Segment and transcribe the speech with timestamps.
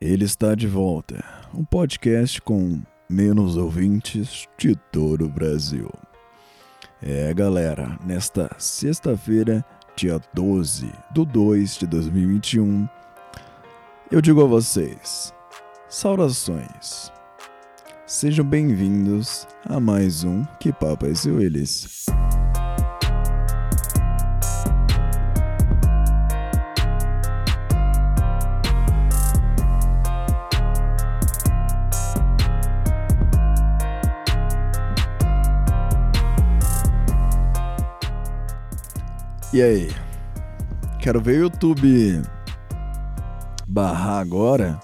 [0.00, 1.24] Ele está de volta.
[1.54, 5.90] Um podcast com menos ouvintes de todo o Brasil.
[7.02, 9.64] É, galera, nesta sexta-feira,
[9.96, 12.86] dia 12 de 2 de 2021,
[14.12, 15.32] eu digo a vocês:
[15.88, 17.10] saudações.
[18.06, 21.40] Sejam bem-vindos a mais um Que Papo é Seu
[39.52, 39.88] E aí?
[41.00, 42.20] Quero ver o YouTube
[43.66, 44.78] barrar agora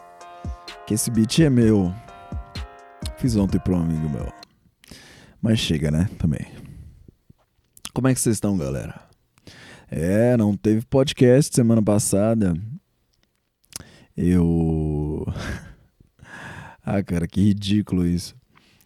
[0.87, 1.93] que esse beat é meu.
[3.19, 4.33] Fiz ontem para um amigo meu.
[5.41, 6.09] Mas chega, né?
[6.17, 6.47] Também.
[7.93, 9.03] Como é que vocês estão, galera?
[9.91, 12.55] É, não teve podcast semana passada.
[14.17, 15.27] Eu.
[16.87, 18.37] ah, cara, que ridículo isso.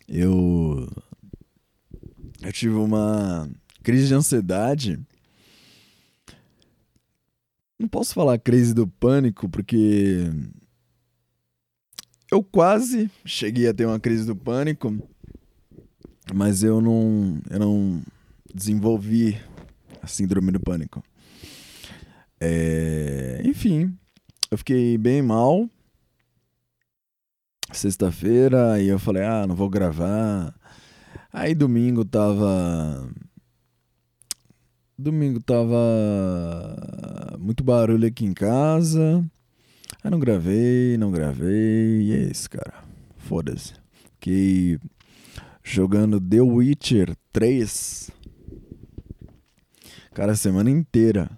[0.08, 0.88] Eu.
[2.40, 3.48] Eu tive uma
[3.82, 4.98] crise de ansiedade
[7.78, 10.30] não posso falar crise do pânico, porque
[12.30, 14.96] eu quase cheguei a ter uma crise do pânico,
[16.34, 18.02] mas eu não, eu não
[18.54, 19.40] desenvolvi
[20.02, 21.02] a síndrome do pânico.
[22.40, 23.96] É, enfim,
[24.50, 25.68] eu fiquei bem mal.
[27.72, 30.54] Sexta-feira, aí eu falei, ah, não vou gravar.
[31.32, 33.10] Aí domingo tava
[34.98, 35.76] Domingo tava
[37.38, 39.22] muito barulho aqui em casa.
[40.02, 42.00] Aí não gravei, não gravei.
[42.00, 42.82] E é isso, cara.
[43.18, 43.74] Foda-se.
[44.14, 44.78] Fiquei
[45.62, 48.10] jogando The Witcher 3.
[50.14, 51.30] Cara, a semana inteira.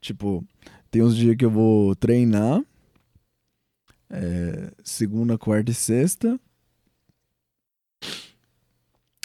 [0.00, 0.44] Tipo,
[0.90, 2.60] tem uns dias que eu vou treinar.
[4.10, 6.40] É, segunda, quarta e sexta.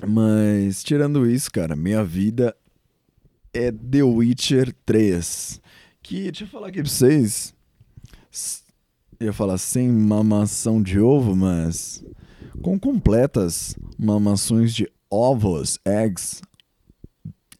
[0.08, 2.56] Mas tirando isso, cara, minha vida
[3.54, 5.62] é The Witcher 3.
[6.02, 7.54] Que, deixa eu falar aqui pra vocês.
[9.20, 12.04] Eu ia falar sem mamação de ovo, mas
[12.62, 16.42] com completas mamações de ovos, eggs,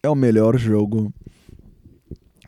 [0.02, 1.14] é o melhor jogo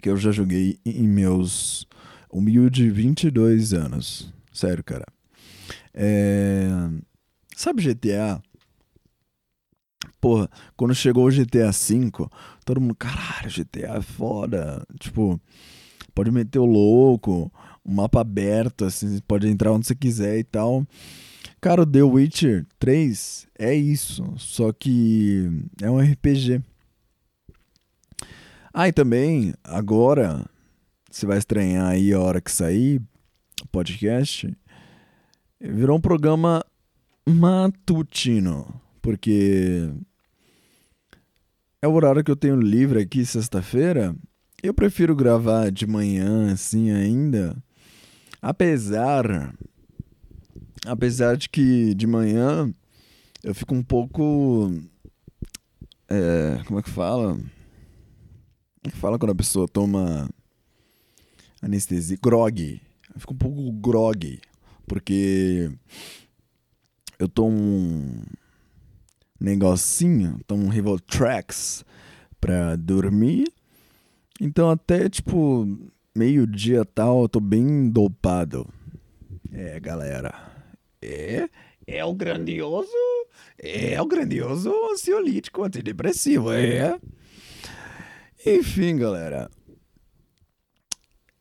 [0.01, 1.87] que eu já joguei em meus
[2.31, 4.33] humilde 22 anos.
[4.51, 5.05] Sério, cara.
[5.93, 6.67] É...
[7.55, 8.41] Sabe GTA?
[10.19, 12.27] Porra, quando chegou o GTA V,
[12.63, 14.85] todo mundo, caralho, GTA é foda.
[14.99, 15.39] Tipo,
[16.13, 17.51] pode meter o louco,
[17.85, 20.85] um mapa aberto, assim, pode entrar onde você quiser e tal.
[21.61, 25.49] Cara, o The Witcher 3 é isso, só que
[25.81, 26.61] é um RPG.
[28.73, 30.45] Ah, e também, agora,
[31.09, 33.01] você vai estranhar aí a hora que sair
[33.63, 34.53] o podcast,
[35.59, 36.63] virou um programa
[37.27, 39.87] matutino, porque
[41.79, 44.15] é o horário que eu tenho livre aqui sexta-feira.
[44.63, 47.55] Eu prefiro gravar de manhã assim ainda.
[48.41, 49.53] Apesar
[50.87, 52.73] apesar de que de manhã
[53.43, 54.73] eu fico um pouco
[56.09, 57.35] é, como é que fala?
[57.35, 57.47] Como
[58.87, 60.27] é que fala quando a pessoa toma
[61.61, 62.17] anestesia?
[62.19, 62.81] Grog.
[63.13, 64.41] Eu fico um pouco grog,
[64.87, 65.71] porque
[67.19, 68.23] eu tomo um
[69.45, 71.85] negocinho, tomo um Rivotrax
[72.41, 73.45] pra dormir.
[74.41, 75.67] Então até tipo
[76.15, 78.67] meio-dia tal, eu tô bem dopado.
[79.53, 80.33] É, galera.
[81.01, 81.47] É,
[81.85, 82.89] é o grandioso,
[83.59, 86.99] é o grandioso ansiolítico antidepressivo, é.
[88.43, 89.49] Enfim, galera.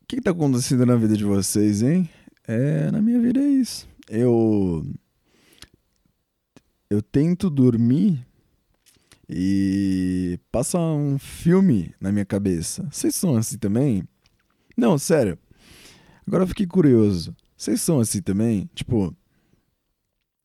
[0.01, 2.07] O que, que tá acontecendo na vida de vocês, hein?
[2.47, 3.87] É, na minha vida é isso.
[4.07, 4.85] Eu
[6.95, 8.25] eu tento dormir
[9.29, 12.87] e passa um filme na minha cabeça.
[12.91, 14.03] Vocês são assim também?
[14.77, 15.37] Não, sério.
[16.25, 17.35] Agora eu fiquei curioso.
[17.57, 18.69] Vocês são assim também?
[18.73, 19.15] Tipo,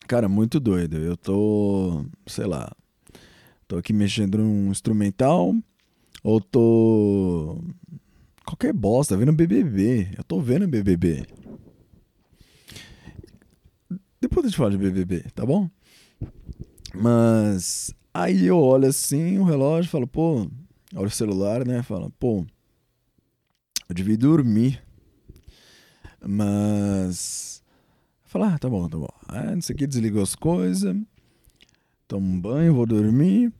[0.07, 0.97] cara, muito doido.
[0.97, 2.71] Eu tô, sei lá,
[3.67, 5.55] tô aqui mexendo num instrumental
[6.23, 7.63] ou tô
[8.45, 10.15] qualquer bosta, vendo BBB.
[10.17, 11.25] Eu tô vendo BBB.
[14.19, 15.69] Depois eu te falo de BBB, tá bom?
[16.93, 20.47] Mas aí eu olho assim o relógio falo, pô,
[20.95, 21.81] olha o celular, né?
[21.83, 22.45] Fala, pô,
[23.87, 24.81] eu devia dormir.
[26.25, 27.63] Mas.
[28.23, 29.09] Falar, ah, tá bom, tá bom.
[29.53, 30.95] Não sei o que, desligou as coisas.
[32.07, 33.51] Tomo um banho, vou dormir.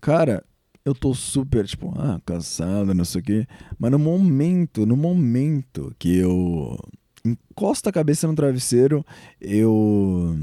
[0.00, 0.44] Cara,
[0.84, 3.46] eu tô super, tipo, ah, cansado, não sei o que.
[3.78, 6.78] Mas no momento, no momento que eu
[7.24, 9.04] encosta a cabeça no travesseiro,
[9.40, 10.36] eu.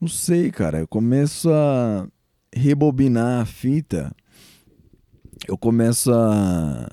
[0.00, 0.78] Não sei, cara.
[0.78, 2.08] Eu começo a
[2.54, 4.14] rebobinar a fita.
[5.46, 6.90] Eu começo a.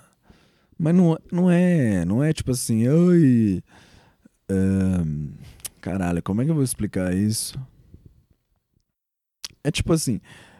[0.77, 2.03] Mas não, não é.
[2.03, 2.87] Não é tipo assim.
[2.87, 3.63] Oi.
[5.79, 7.57] caralho, como é que eu vou explicar isso?
[9.63, 10.19] É tipo assim.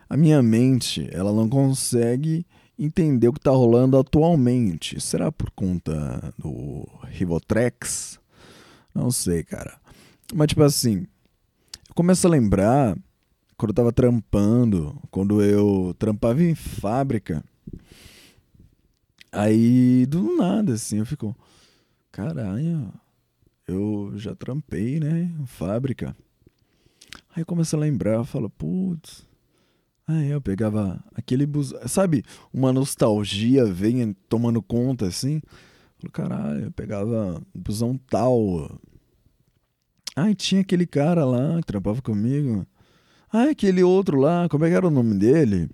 [0.10, 2.46] A minha mente, ela não consegue
[2.80, 5.02] entender o que está rolando atualmente.
[5.02, 8.20] Será por conta do Rivotrex?
[8.96, 9.78] Não sei, cara.
[10.34, 11.06] Mas, tipo assim,
[11.98, 12.96] começo a lembrar
[13.58, 17.44] quando eu tava trampando, quando eu trampava em fábrica.
[19.32, 21.36] Aí, do nada, assim, eu fico,
[22.12, 22.94] caralho,
[23.68, 26.16] eu já trampei, né, fábrica.
[27.36, 29.26] Aí eu começo a lembrar, eu falo, putz,
[30.08, 32.24] Aí eu pegava aquele bus, sabe,
[32.54, 35.42] uma nostalgia vem tomando conta assim.
[35.98, 38.80] Falei, caralho, eu pegava um busão tal.
[40.18, 42.66] Ai, tinha aquele cara lá que trampava comigo.
[43.32, 45.70] Ah, aquele outro lá, como é que era o nome dele?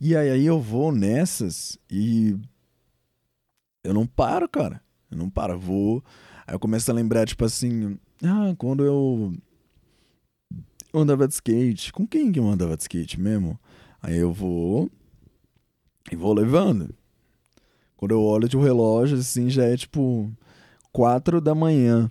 [0.00, 2.36] E aí, aí eu vou nessas e
[3.82, 4.80] eu não paro, cara.
[5.10, 6.04] Eu não paro, eu vou.
[6.46, 9.34] Aí eu começo a lembrar, tipo assim, ah, quando eu
[10.92, 11.92] eu andava de skate.
[11.92, 13.58] Com quem que eu andava de skate mesmo?
[14.00, 14.88] Aí eu vou
[16.12, 16.94] e vou levando.
[17.96, 20.30] Quando eu olho de um relógio, assim, já é tipo
[20.92, 22.08] quatro da manhã.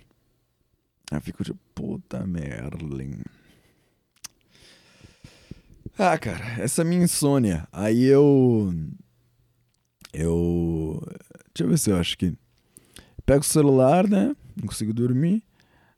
[1.10, 3.20] Eu fico tipo, puta Merlin.
[5.98, 7.68] Ah, cara, essa é minha insônia.
[7.72, 8.74] Aí eu.
[10.12, 11.00] Eu.
[11.54, 12.34] Deixa eu ver se eu acho que.
[13.24, 14.34] Pego o celular, né?
[14.56, 15.42] Não consigo dormir.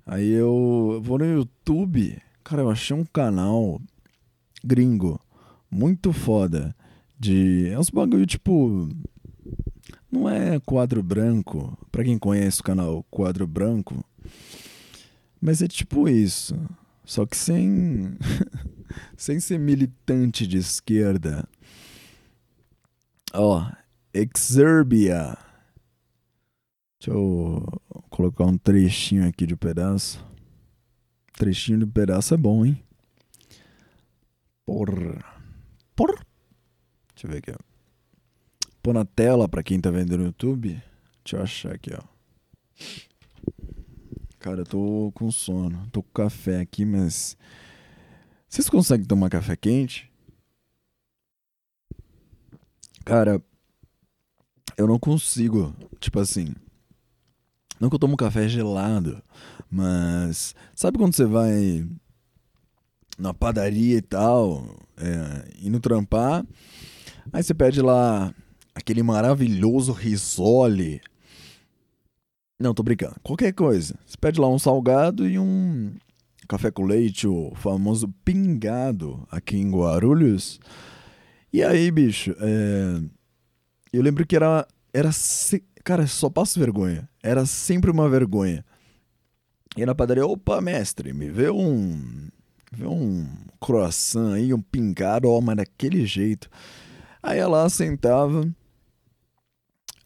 [0.04, 2.20] Aí eu vou no YouTube.
[2.44, 3.80] Cara, eu achei um canal
[4.62, 5.20] gringo
[5.70, 6.76] muito foda.
[7.18, 7.68] De.
[7.68, 8.88] É uns bagulho tipo.
[10.10, 11.76] Não é quadro branco.
[11.90, 14.04] Pra quem conhece o canal Quadro Branco.
[15.40, 16.56] Mas é tipo isso.
[17.04, 18.16] Só que sem.
[19.16, 21.48] sem ser militante de esquerda.
[23.32, 23.70] Ó,
[24.12, 25.36] Exerbia.
[26.98, 27.64] Deixa eu
[28.08, 30.24] colocar um trechinho aqui de um pedaço.
[31.34, 32.82] Trechinho de pedaço é bom, hein?
[34.64, 35.22] Porra.
[35.94, 36.18] Porra.
[37.14, 37.56] Deixa eu ver aqui, ó.
[38.82, 40.82] Pôr na tela pra quem tá vendo no YouTube.
[41.22, 42.02] Deixa eu achar aqui, ó.
[44.46, 45.88] Cara, eu tô com sono.
[45.90, 47.37] Tô com café aqui, mas.
[48.48, 50.08] Vocês conseguem tomar café quente?
[53.04, 53.43] Cara,
[54.78, 55.75] eu não consigo.
[55.98, 56.54] Tipo assim.
[57.81, 59.20] Não que eu tomo café gelado,
[59.69, 61.84] mas sabe quando você vai
[63.19, 66.46] na padaria e tal, é, indo trampar,
[67.32, 68.32] aí você pede lá
[68.76, 71.02] aquele maravilhoso risole.
[72.58, 73.16] Não, tô brincando.
[73.22, 73.98] Qualquer coisa.
[74.06, 75.94] Você pede lá um salgado e um
[76.48, 80.58] café com leite, o famoso pingado aqui em Guarulhos.
[81.52, 83.00] E aí, bicho, é...
[83.92, 84.66] eu lembro que era.
[84.92, 85.62] era se...
[85.84, 87.08] Cara, só passo vergonha.
[87.22, 88.64] Era sempre uma vergonha.
[89.76, 92.28] E na padaria, opa, mestre, me vê um.
[92.72, 93.28] Vê um
[93.60, 96.48] croissant aí, um pingado, ó, mas daquele jeito.
[97.22, 98.48] Aí ela sentava,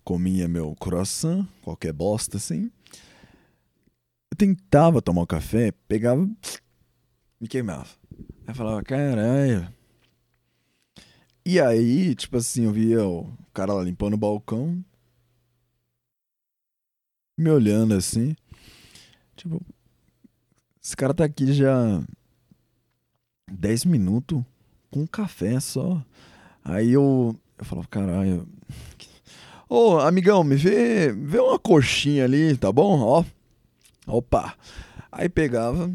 [0.05, 2.71] comia meu croissant, qualquer bosta assim.
[4.31, 6.29] Eu tentava tomar um café, pegava,
[7.41, 7.89] me queimava.
[8.47, 9.73] Aí falava, caralho.
[11.45, 14.85] E aí, tipo assim, eu via o cara lá limpando o balcão,
[17.37, 18.37] me olhando assim.
[19.35, 19.61] Tipo,
[20.83, 22.03] esse cara tá aqui já
[23.51, 24.43] 10 minutos
[24.91, 26.05] com um café só.
[26.63, 28.47] Aí eu, eu falava, caralho.
[29.73, 32.99] Ô, amigão, me vê, vê uma coxinha ali, tá bom?
[32.99, 33.25] Ó.
[34.05, 34.57] Opa.
[35.13, 35.89] Aí pegava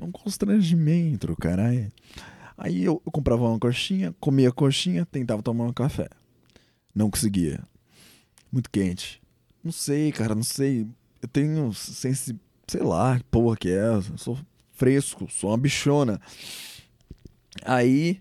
[0.00, 1.92] um constrangimento, caralho.
[2.58, 6.08] Aí eu, comprava uma coxinha, comia a coxinha, tentava tomar um café.
[6.92, 7.60] Não conseguia.
[8.50, 9.22] Muito quente.
[9.62, 10.88] Não sei, cara, não sei.
[11.22, 14.36] Eu tenho sensi sei lá, que porra que é, eu sou
[14.72, 16.20] fresco, sou uma bichona.
[17.64, 18.20] Aí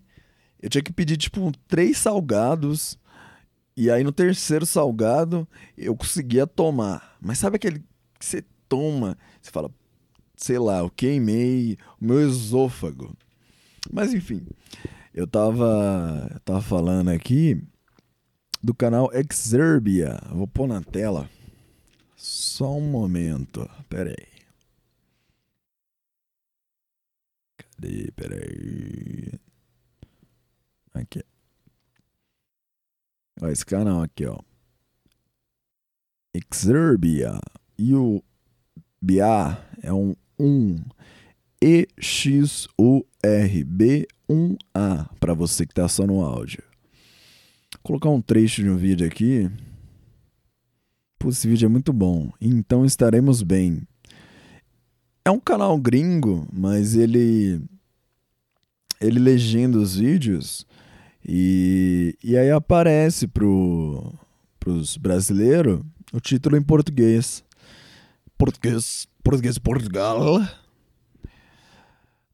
[0.62, 2.99] eu tinha que pedir tipo três salgados
[3.80, 7.18] e aí no terceiro salgado eu conseguia tomar.
[7.22, 7.80] Mas sabe aquele
[8.20, 9.72] que você toma, você fala,
[10.36, 13.16] sei lá, eu queimei o meu esôfago.
[13.90, 14.46] Mas enfim,
[15.14, 17.64] eu tava, eu tava falando aqui
[18.62, 20.20] do canal Exerbia.
[20.30, 21.30] Vou pôr na tela.
[22.18, 23.66] Só um momento.
[23.88, 24.28] Pera aí.
[27.58, 28.12] Cadê?
[28.12, 29.40] Pera aí.
[30.96, 31.24] Aqui.
[33.42, 34.38] Ó, esse canal aqui, ó.
[36.34, 37.40] Exerbia.
[37.78, 38.22] E o
[39.02, 40.84] B-A é um 1.
[41.62, 42.70] E-X-U-R-B-1-A
[45.20, 46.64] para você que tá só no áudio.
[47.74, 49.50] Vou colocar um trecho de um vídeo aqui.
[51.18, 52.32] Pô, esse vídeo é muito bom.
[52.40, 53.82] Então estaremos bem.
[55.26, 57.62] É um canal gringo, mas ele
[59.02, 60.66] ele legenda os vídeos
[61.26, 64.14] e, e aí aparece pro,
[64.60, 67.44] pros brasileiros o título em português.
[68.38, 70.42] Português, português de Portugal.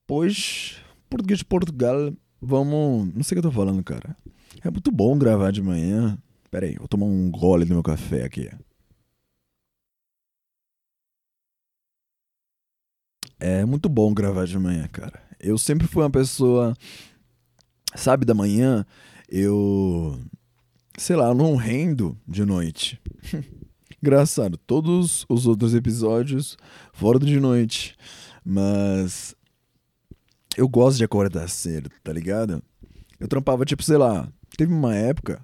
[0.08, 0.78] Pois,
[1.10, 3.14] português de Portugal, vamos.
[3.14, 4.16] Não sei o que eu tô falando, cara.
[4.64, 6.18] É muito bom gravar de manhã.
[6.52, 8.50] Pera aí, vou tomar um gole do meu café aqui.
[13.40, 15.22] É muito bom gravar de manhã, cara.
[15.40, 16.74] Eu sempre fui uma pessoa.
[17.96, 18.86] Sabe, da manhã,
[19.30, 20.20] eu.
[20.98, 23.00] Sei lá, não rendo de noite.
[24.02, 26.58] Engraçado, todos os outros episódios
[26.94, 27.96] foram de noite.
[28.44, 29.36] Mas.
[30.58, 32.62] Eu gosto de acordar cedo, tá ligado?
[33.20, 34.28] Eu trampava, tipo, sei lá.
[34.58, 35.42] Teve uma época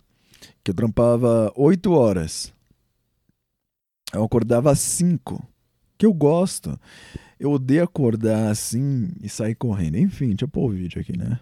[0.64, 2.54] que eu trampava 8 horas.
[4.14, 5.42] Eu acordava às 5.
[5.98, 6.80] Que eu gosto.
[7.40, 9.98] Eu odeio acordar assim e sair correndo.
[9.98, 11.40] Enfim, deixa eu pôr o vídeo aqui, né?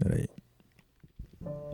[0.00, 0.26] Peraí.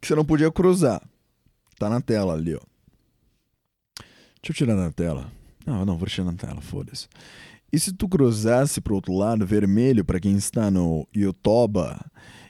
[0.00, 1.02] que você não podia cruzar.
[1.78, 2.60] Tá na tela ali, ó.
[4.40, 5.30] Deixa eu tirar na tela.
[5.66, 7.08] Não, não, vou tirar na tela, foda-se.
[7.70, 11.80] E se tu cruzasse pro outro lado, vermelho, para quem está no YouTube,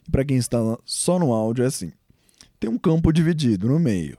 [0.07, 1.91] e para quem está só no áudio, é assim:
[2.61, 4.17] tem um campo dividido no meio.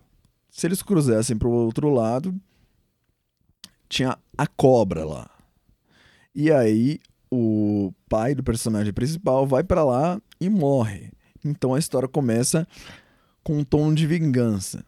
[0.51, 2.35] Se eles cruzassem pro outro lado,
[3.87, 5.29] tinha a cobra lá.
[6.35, 6.99] E aí
[7.31, 11.11] o pai do personagem principal vai para lá e morre.
[11.43, 12.67] Então a história começa
[13.43, 14.83] com um tom de vingança.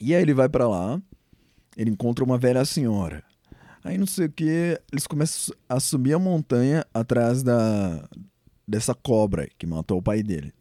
[0.00, 1.00] E aí ele vai para lá,
[1.76, 3.22] ele encontra uma velha senhora.
[3.82, 8.08] Aí não sei o que, eles começam a subir a montanha atrás da
[8.66, 10.54] dessa cobra que matou o pai dele.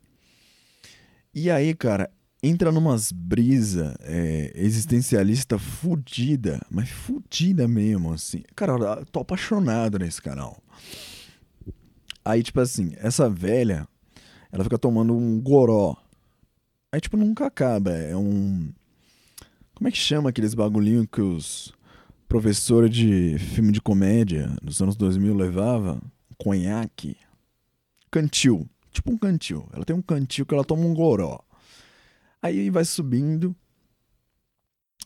[1.34, 2.10] E aí, cara,
[2.42, 8.44] entra numas brisa é, existencialista fudida, mas fudida mesmo, assim.
[8.56, 10.62] Cara, eu tô apaixonado nesse canal.
[12.24, 13.88] Aí, tipo assim, essa velha,
[14.52, 15.96] ela fica tomando um goró.
[16.92, 17.92] Aí, tipo, nunca acaba.
[17.92, 18.72] É um.
[19.76, 21.74] Como é que chama aqueles bagulhinhos que os
[22.28, 26.02] professores de filme de comédia dos anos 2000 levavam?
[26.38, 27.18] Conhaque.
[28.12, 28.68] Cantil.
[28.92, 29.68] Tipo um cantil.
[29.72, 31.40] Ela tem um cantil que ela toma um goró.
[32.42, 33.56] Aí vai subindo.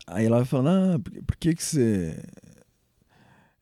[0.06, 2.24] Aí ela vai falando, ah, por que que você...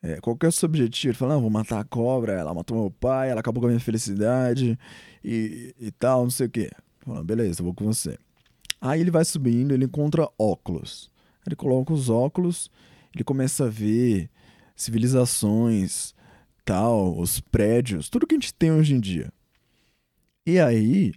[0.02, 1.12] É, qual que é o seu objetivo?
[1.12, 3.70] Ele fala, não, vou matar a cobra, ela matou meu pai, ela acabou com a
[3.70, 4.76] minha felicidade
[5.22, 6.70] e, e tal, não sei o quê.
[7.00, 8.18] Fala, beleza, vou com você.
[8.80, 11.08] Aí ele vai subindo, ele encontra óculos.
[11.46, 12.68] Ele coloca os óculos,
[13.14, 14.28] ele começa a ver
[14.74, 16.14] civilizações,
[16.64, 19.32] tal, os prédios, tudo que a gente tem hoje em dia.
[20.44, 21.12] E aí,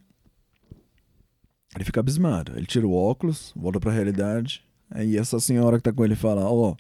[1.76, 2.54] ele fica abismado.
[2.56, 4.64] Ele tira o óculos, volta para a realidade.
[4.90, 6.78] Aí essa senhora que tá com ele fala: Ó, oh,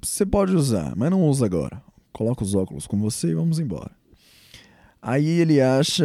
[0.00, 0.26] você é...
[0.26, 1.82] pode usar, mas não usa agora.
[2.12, 3.90] Coloca os óculos com você e vamos embora.
[5.00, 6.04] Aí ele acha.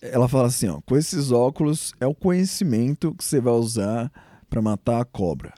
[0.00, 4.10] Ela fala assim: ó, com esses óculos é o conhecimento que você vai usar
[4.48, 5.52] para matar a cobra.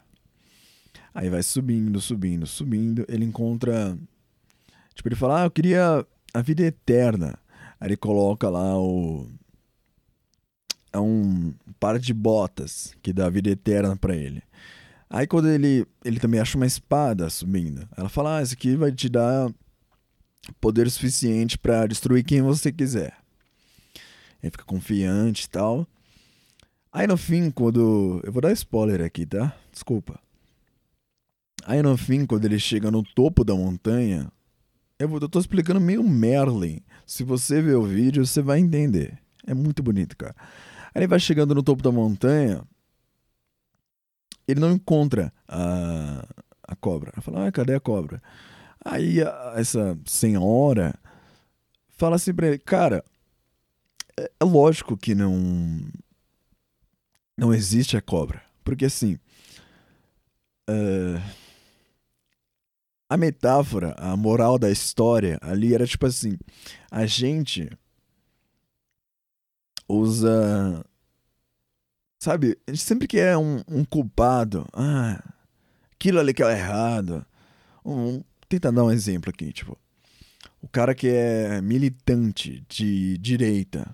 [1.14, 3.04] Aí vai subindo, subindo, subindo.
[3.08, 3.96] Ele encontra.
[4.94, 7.38] Tipo, ele fala: Ah, eu queria a vida eterna.
[7.80, 9.28] Aí ele coloca lá o.
[10.92, 14.42] É um par de botas que dá a vida eterna para ele.
[15.08, 15.86] Aí quando ele.
[16.04, 17.88] Ele também acha uma espada subindo.
[17.96, 19.52] Ela fala: Ah, isso aqui vai te dar
[20.60, 23.16] poder suficiente para destruir quem você quiser.
[24.42, 25.86] Ele fica confiante e tal.
[26.92, 28.20] Aí no fim, quando.
[28.24, 29.54] Eu vou dar spoiler aqui, tá?
[29.72, 30.18] Desculpa.
[31.64, 34.30] Aí no fim, quando ele chega no topo da montanha,
[35.00, 36.82] eu, vou, eu tô explicando meio Merlin.
[37.06, 39.18] Se você ver o vídeo, você vai entender.
[39.46, 40.36] É muito bonito, cara.
[40.94, 42.62] Aí ele vai chegando no topo da montanha,
[44.46, 46.26] ele não encontra a,
[46.62, 47.12] a cobra.
[47.14, 48.22] Ele fala, ah, cadê a cobra?
[48.84, 50.94] Aí a, essa senhora
[51.96, 53.02] fala assim pra ele, cara,
[54.18, 55.80] é, é lógico que não
[57.38, 58.42] não existe a cobra.
[58.62, 59.18] Porque assim.
[60.68, 61.39] Uh,
[63.10, 66.38] a metáfora, a moral da história ali era tipo assim:
[66.88, 67.68] a gente
[69.88, 70.84] usa.
[72.22, 74.64] Sabe, a gente sempre quer um, um culpado.
[74.72, 75.20] Ah,
[75.92, 77.26] aquilo ali que é errado.
[77.84, 79.76] Um, tenta dar um exemplo aqui, tipo.
[80.62, 83.92] O cara que é militante de direita.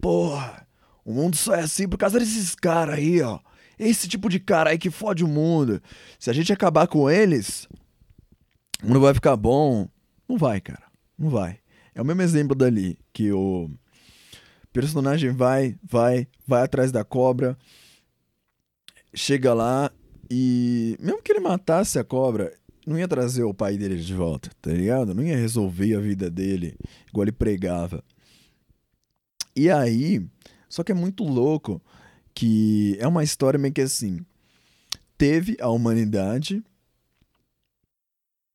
[0.00, 0.66] Porra,
[1.04, 3.40] o mundo só é assim por causa desses caras aí, ó.
[3.78, 5.82] Esse tipo de cara aí que fode o mundo.
[6.18, 7.68] Se a gente acabar com eles,
[8.82, 9.88] mundo vai ficar bom.
[10.28, 10.84] Não vai, cara.
[11.18, 11.58] Não vai.
[11.94, 13.70] É o mesmo exemplo dali, que o
[14.72, 17.58] personagem vai, vai, vai atrás da cobra,
[19.12, 19.90] chega lá
[20.30, 22.52] e mesmo que ele matasse a cobra,
[22.86, 25.14] não ia trazer o pai dele de volta, tá ligado?
[25.14, 26.76] Não ia resolver a vida dele
[27.08, 28.04] igual ele pregava.
[29.56, 30.24] E aí,
[30.68, 31.82] só que é muito louco
[32.32, 34.24] que é uma história meio que assim.
[35.16, 36.62] Teve a humanidade.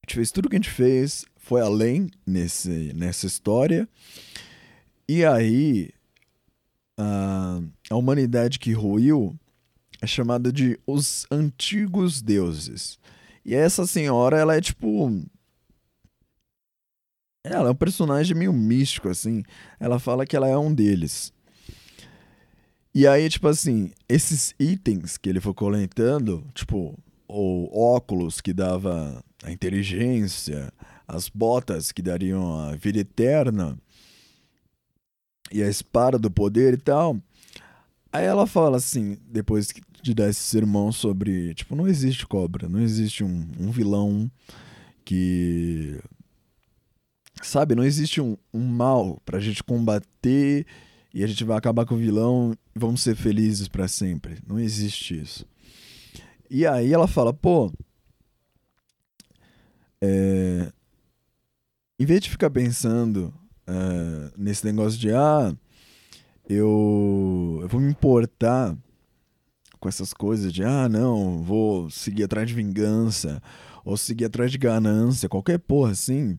[0.04, 3.88] A gente fez tudo que a gente fez, foi além nesse, nessa história.
[5.08, 5.92] E aí,
[6.98, 9.34] a, a humanidade que ruiu
[10.02, 13.00] é chamada de os antigos deuses.
[13.46, 15.10] E essa senhora, ela é tipo.
[17.46, 19.44] Ela é um personagem meio místico, assim.
[19.80, 21.32] Ela fala que ela é um deles.
[22.94, 26.98] E aí, tipo assim, esses itens que ele foi coletando, tipo,
[27.28, 30.72] o óculos que dava a inteligência,
[31.08, 33.78] as botas que dariam a vida eterna,
[35.52, 37.18] e a espada do poder e tal.
[38.12, 42.80] Aí ela fala assim, depois de dar esse sermão sobre, tipo, não existe cobra, não
[42.80, 44.30] existe um, um vilão
[45.06, 46.00] que.
[47.42, 50.66] Sabe, não existe um, um mal pra gente combater
[51.14, 54.38] e a gente vai acabar com o vilão e vamos ser felizes para sempre.
[54.48, 55.46] Não existe isso.
[56.50, 57.72] E aí ela fala, pô,
[60.06, 60.74] é,
[61.98, 63.34] em vez de ficar pensando
[63.66, 65.56] é, nesse negócio de ah,
[66.50, 68.78] eu, eu vou me importar
[69.80, 73.42] com essas coisas de ah, não, vou seguir atrás de vingança
[73.86, 76.38] ou seguir atrás de ganância, qualquer porra assim.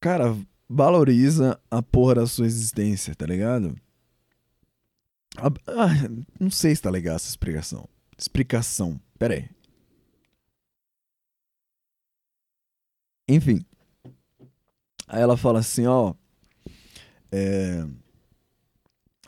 [0.00, 0.34] Cara,
[0.66, 3.76] valoriza a porra da sua existência, tá ligado?
[5.36, 6.08] Ah,
[6.40, 7.86] não sei se tá legal essa explicação.
[8.16, 8.98] Explicação.
[9.18, 9.57] Pera aí.
[13.28, 13.64] Enfim.
[15.06, 16.14] Aí ela fala assim, ó.
[17.30, 17.86] É,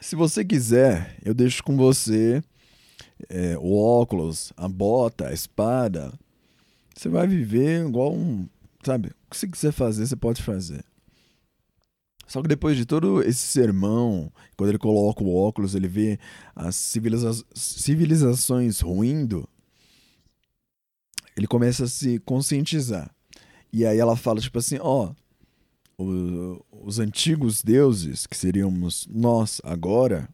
[0.00, 2.42] se você quiser, eu deixo com você
[3.28, 6.12] é, o óculos, a bota, a espada.
[6.96, 8.48] Você vai viver igual um.
[8.84, 9.08] Sabe?
[9.08, 10.84] O que você quiser fazer, você pode fazer.
[12.26, 16.18] Só que depois de todo esse sermão, quando ele coloca o óculos, ele vê
[16.54, 19.48] as civiliza civilizações ruindo,
[21.36, 23.10] ele começa a se conscientizar.
[23.72, 25.12] E aí ela fala, tipo assim, ó,
[25.96, 30.28] oh, os antigos deuses, que seríamos nós agora,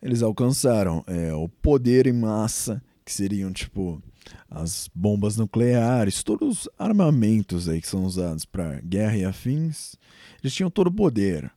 [0.00, 4.02] eles alcançaram é, o poder em massa, que seriam, tipo,
[4.48, 9.96] as bombas nucleares, todos os armamentos aí que são usados para guerra e afins,
[10.42, 11.50] eles tinham todo o poder.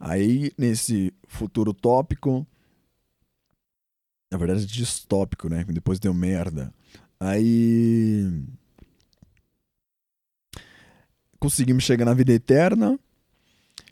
[0.00, 2.46] Aí, nesse futuro tópico,
[4.30, 5.64] na verdade distópico, né?
[5.64, 6.72] Depois deu merda.
[7.20, 8.26] Aí
[11.42, 12.96] conseguimos chegar na vida eterna,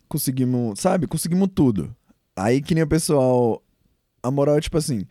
[0.08, 1.08] conseguimos, sabe?
[1.08, 1.92] Conseguimos tudo.
[2.36, 3.60] Aí que nem o pessoal,
[4.22, 5.04] a moral é tipo assim,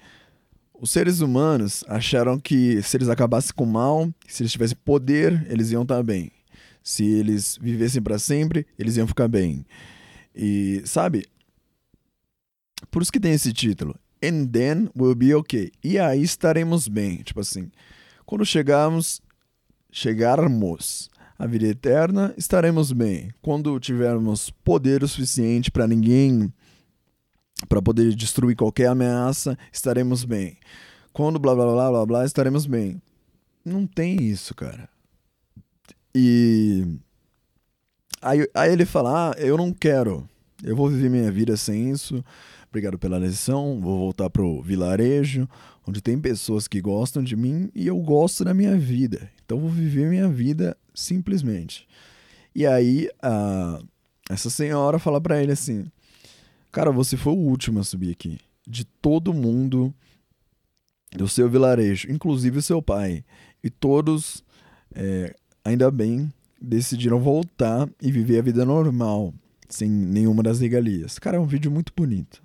[0.74, 5.46] os seres humanos acharam que se eles acabassem com o mal, se eles tivessem poder,
[5.50, 6.32] eles iam estar bem.
[6.82, 9.66] Se eles vivessem para sempre, eles iam ficar bem.
[10.34, 11.28] E, sabe?
[12.90, 14.00] Por isso que tem esse título.
[14.24, 15.74] And then we'll be okay.
[15.84, 17.18] E aí estaremos bem.
[17.18, 17.70] Tipo assim,
[18.26, 19.22] quando chegarmos,
[19.92, 23.32] chegarmos à vida eterna, estaremos bem.
[23.42, 26.54] Quando tivermos poder o suficiente para ninguém
[27.68, 30.58] para poder destruir qualquer ameaça, estaremos bem.
[31.12, 33.02] Quando blá blá blá blá blá, estaremos bem.
[33.66, 34.88] Não tem isso, cara.
[36.14, 36.86] E
[38.22, 40.28] aí, aí ele fala: "Ah, eu não quero.
[40.64, 42.24] Eu vou viver minha vida sem isso.
[42.70, 43.80] Obrigado pela lição.
[43.80, 45.48] Vou voltar pro vilarejo,
[45.88, 49.30] onde tem pessoas que gostam de mim e eu gosto da minha vida.
[49.44, 51.88] Então vou viver minha vida simplesmente."
[52.56, 53.82] E aí a
[54.30, 55.92] essa senhora fala para ele assim:
[56.72, 58.38] Cara, você foi o último a subir aqui.
[58.68, 59.92] De todo mundo
[61.12, 63.26] do seu vilarejo, inclusive o seu pai.
[63.64, 64.44] E todos,
[64.94, 69.34] é, ainda bem, decidiram voltar e viver a vida normal,
[69.68, 71.18] sem nenhuma das regalias.
[71.18, 72.44] Cara, é um vídeo muito bonito.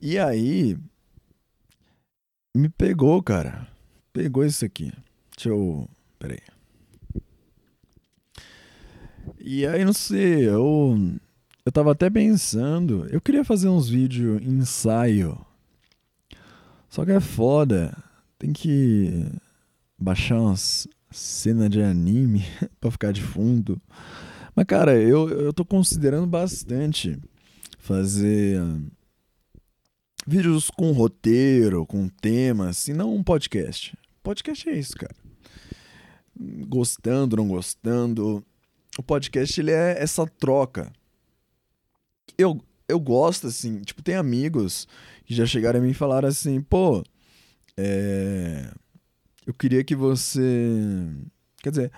[0.00, 0.76] E aí,
[2.54, 3.68] me pegou, cara.
[4.12, 4.92] Pegou isso aqui.
[5.34, 5.88] Deixa eu.
[6.18, 6.40] Peraí.
[9.40, 10.96] E aí, não sei, eu
[11.66, 15.36] eu tava até pensando, eu queria fazer uns vídeos ensaio.
[16.88, 17.96] Só que é foda.
[18.38, 19.26] Tem que
[19.98, 22.44] baixar umas cenas de anime
[22.80, 23.82] pra ficar de fundo.
[24.54, 27.18] Mas, cara, eu, eu tô considerando bastante
[27.80, 28.62] fazer
[30.26, 33.96] vídeos com roteiro, com temas, e não um podcast.
[34.22, 35.14] Podcast é isso, cara.
[36.68, 38.44] Gostando, não gostando.
[38.98, 40.92] O podcast ele é essa troca
[42.38, 44.86] eu, eu gosto, assim, tipo, tem amigos
[45.24, 47.02] que já chegaram a mim e falaram assim, pô,
[47.76, 48.70] é...
[49.46, 51.08] eu queria que você.
[51.62, 51.92] Quer dizer,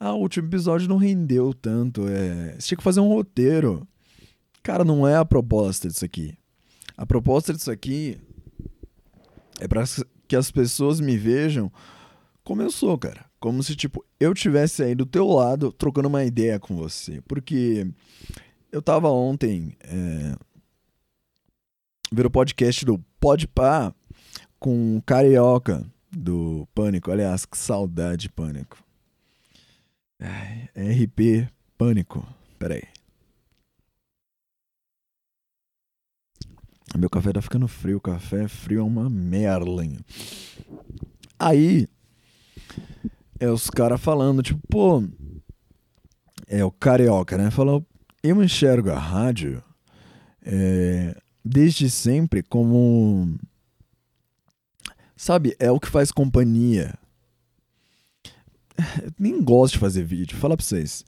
[0.00, 2.08] ah, o último episódio não rendeu tanto.
[2.08, 2.54] É...
[2.58, 3.86] Você tinha que fazer um roteiro.
[4.62, 6.36] Cara, não é a proposta disso aqui.
[6.96, 8.18] A proposta disso aqui
[9.60, 9.84] é para
[10.26, 11.70] que as pessoas me vejam
[12.44, 13.24] como eu sou, cara.
[13.38, 17.20] Como se, tipo, eu tivesse aí do teu lado trocando uma ideia com você.
[17.22, 17.86] Porque
[18.70, 20.34] eu tava ontem é,
[22.12, 23.94] vendo o podcast do Podpah
[24.58, 27.10] com o Carioca do Pânico.
[27.10, 28.82] Aliás, que saudade Pânico.
[30.76, 32.26] RP Pânico.
[32.58, 32.91] Peraí.
[36.96, 37.96] Meu café tá ficando frio.
[37.96, 39.98] O café frio é uma merlin.
[41.38, 41.88] Aí,
[43.40, 45.02] é os caras falando, tipo, pô.
[46.46, 47.50] É o Carioca, né?
[47.50, 47.84] Falou,
[48.22, 49.62] eu enxergo a rádio
[50.44, 53.38] é, desde sempre como.
[55.16, 56.98] Sabe, é o que faz companhia.
[59.02, 61.04] Eu nem gosto de fazer vídeo, fala pra vocês.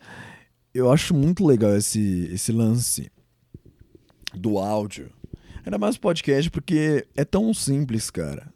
[0.72, 3.10] Eu acho muito legal esse, esse lance
[4.34, 5.10] do áudio.
[5.64, 8.52] Ainda mais podcast, porque é tão simples, cara.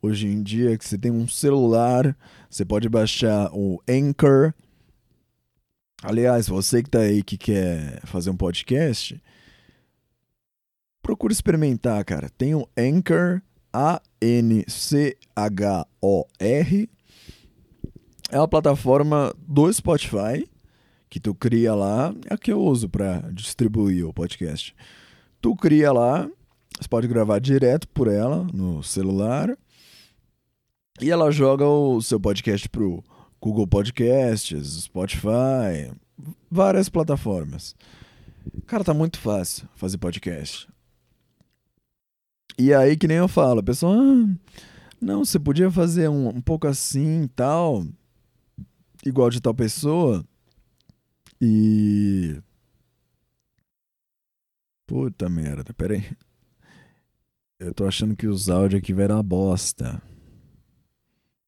[0.00, 2.16] Hoje em dia, que você tem um celular,
[2.48, 4.54] você pode baixar o Anchor,
[6.02, 9.20] Aliás, você que tá aí que quer fazer um podcast,
[11.02, 12.28] procura experimentar, cara.
[12.28, 13.40] Tem o Anchor,
[13.72, 14.70] A-N-C-H-O-R.
[18.30, 20.46] É uma plataforma do Spotify
[21.08, 22.14] que tu cria lá.
[22.30, 24.76] É a que eu uso para distribuir o podcast.
[25.40, 26.30] Tu cria lá,
[26.78, 29.56] você pode gravar direto por ela no celular.
[31.00, 33.02] E ela joga o seu podcast pro
[33.40, 35.92] Google Podcasts, Spotify,
[36.50, 37.74] várias plataformas.
[38.66, 40.68] Cara, tá muito fácil fazer podcast.
[42.58, 44.56] E aí, que nem eu falo, a pessoa, ah,
[45.00, 47.86] não, você podia fazer um, um pouco assim tal,
[49.04, 50.24] igual de tal pessoa.
[51.40, 52.40] E.
[54.86, 56.16] Puta merda, pera aí.
[57.58, 60.00] Eu tô achando que os áudios aqui vai dar bosta.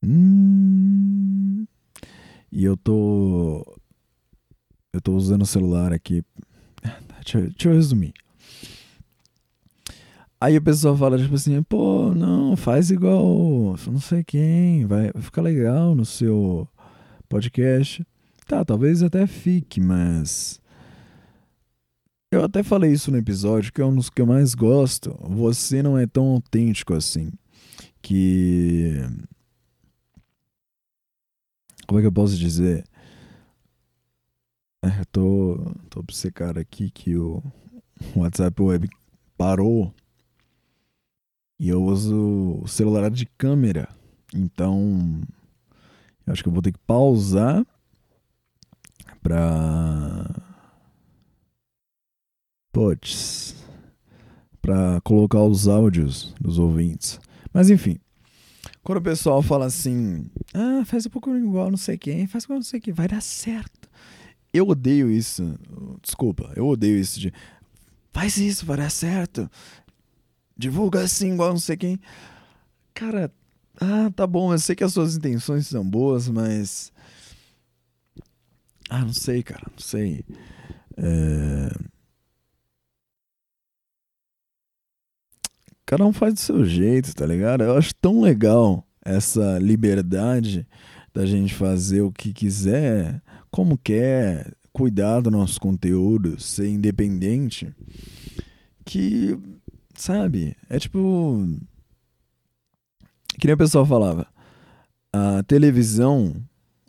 [0.03, 1.67] Hum.
[2.51, 3.79] E eu tô.
[4.93, 6.25] Eu tô usando o celular aqui.
[7.23, 8.15] Deixa, deixa eu resumir.
[10.41, 15.21] Aí o pessoal fala, tipo assim, pô, não, faz igual não sei quem, vai, vai
[15.21, 16.67] ficar legal no seu
[17.29, 18.07] podcast.
[18.47, 20.61] Tá, talvez até fique, mas.
[22.31, 25.17] Eu até falei isso no episódio, que é um dos que eu mais gosto.
[25.21, 27.31] Você não é tão autêntico assim.
[28.03, 29.03] Que
[31.87, 32.85] como é que eu posso dizer?
[34.83, 37.43] É, eu tô, tô obcecado aqui que o
[38.15, 38.91] WhatsApp Web
[39.39, 39.95] parou
[41.59, 43.89] e eu uso o celular de câmera.
[44.35, 45.23] Então,
[46.27, 47.67] acho que eu vou ter que pausar
[49.23, 50.38] pra.
[52.79, 53.57] Puts.
[54.63, 57.19] para colocar os áudios dos ouvintes.
[57.53, 57.99] Mas enfim,
[58.85, 62.61] quando o pessoal fala assim, ah, faz um pouco igual não sei quem, faz igual
[62.61, 63.89] não sei quem, vai dar certo.
[64.55, 65.59] Eu odeio isso.
[66.01, 67.33] Desculpa, eu odeio isso de
[68.13, 69.51] faz isso, vai dar certo.
[70.57, 71.99] Divulga assim igual não sei quem.
[72.95, 73.33] Cara,
[73.81, 76.93] ah, tá bom, eu sei que as suas intenções são boas, mas.
[78.89, 80.25] Ah, não sei, cara, não sei.
[80.97, 81.98] É...
[85.89, 87.65] Cada um faz do seu jeito, tá ligado?
[87.65, 90.67] Eu acho tão legal essa liberdade
[91.15, 97.75] da gente fazer o que quiser, como quer, cuidar do nosso conteúdo, ser independente,
[98.85, 99.35] que,
[99.95, 101.43] sabe, é tipo
[103.39, 104.27] que nem o pessoal falava,
[105.11, 106.37] a televisão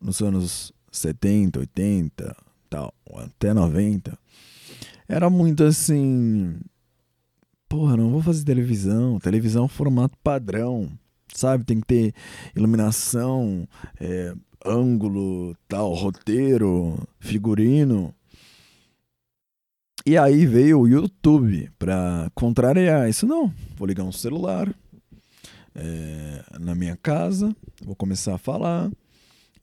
[0.01, 2.35] nos anos 70, 80,
[2.69, 4.19] tal, até 90,
[5.07, 6.59] era muito assim.
[7.69, 9.19] Porra, não vou fazer televisão.
[9.19, 10.89] Televisão é formato padrão,
[11.31, 11.63] sabe?
[11.63, 12.13] Tem que ter
[12.55, 13.67] iluminação,
[14.01, 14.33] é,
[14.65, 18.11] ângulo, tal, roteiro, figurino.
[20.03, 23.27] E aí veio o YouTube para contrariar isso.
[23.27, 24.73] Não, vou ligar um celular,
[25.75, 28.89] é, na minha casa, vou começar a falar,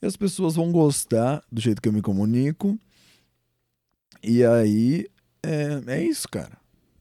[0.01, 2.79] e as pessoas vão gostar do jeito que eu me comunico.
[4.23, 5.09] E aí
[5.43, 6.57] é, é isso, cara.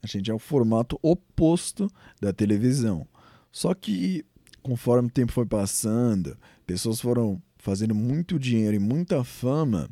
[0.06, 1.90] A gente é o formato oposto
[2.22, 3.08] da televisão.
[3.52, 4.26] Só que
[4.62, 9.90] conforme o tempo foi passando, pessoas foram fazendo muito dinheiro e muita fama,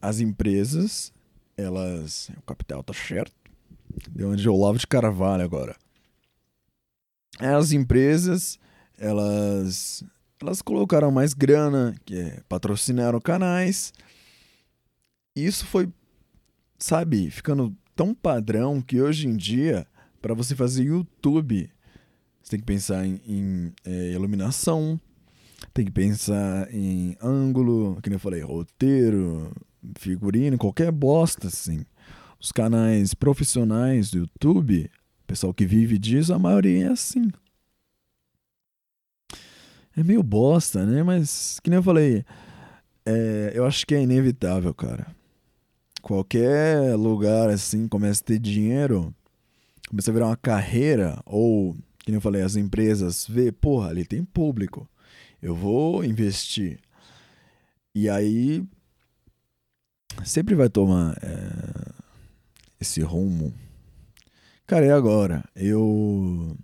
[0.00, 1.12] as empresas,
[1.56, 2.30] elas.
[2.36, 3.32] O capital tá certo.
[4.10, 5.76] De onde eu lavo de Carvalho agora
[7.38, 8.58] as empresas
[8.98, 10.04] elas
[10.40, 13.92] elas colocaram mais grana, que é, patrocinaram canais.
[15.36, 15.88] Isso foi,
[16.76, 19.86] sabe, ficando tão padrão que hoje em dia,
[20.20, 21.70] para você fazer YouTube,
[22.42, 25.00] você tem que pensar em, em é, iluminação,
[25.72, 29.52] tem que pensar em ângulo, que nem eu falei, roteiro,
[29.96, 31.86] figurino, qualquer bosta assim.
[32.40, 34.90] Os canais profissionais do YouTube
[35.24, 37.30] pessoal que vive disso, a maioria é assim.
[39.96, 41.04] É meio bosta, né?
[41.04, 42.24] Mas, que nem eu falei,
[43.06, 45.06] é, eu acho que é inevitável, cara.
[46.02, 49.14] Qualquer lugar assim começa a ter dinheiro,
[49.88, 54.24] começa a virar uma carreira, ou, que eu falei, as empresas vê, porra, ali tem
[54.24, 54.88] público,
[55.40, 56.80] eu vou investir.
[57.94, 58.66] E aí
[60.24, 61.92] sempre vai tomar é,
[62.80, 63.54] esse rumo
[64.72, 65.44] Cara, e agora?
[65.54, 66.56] Eu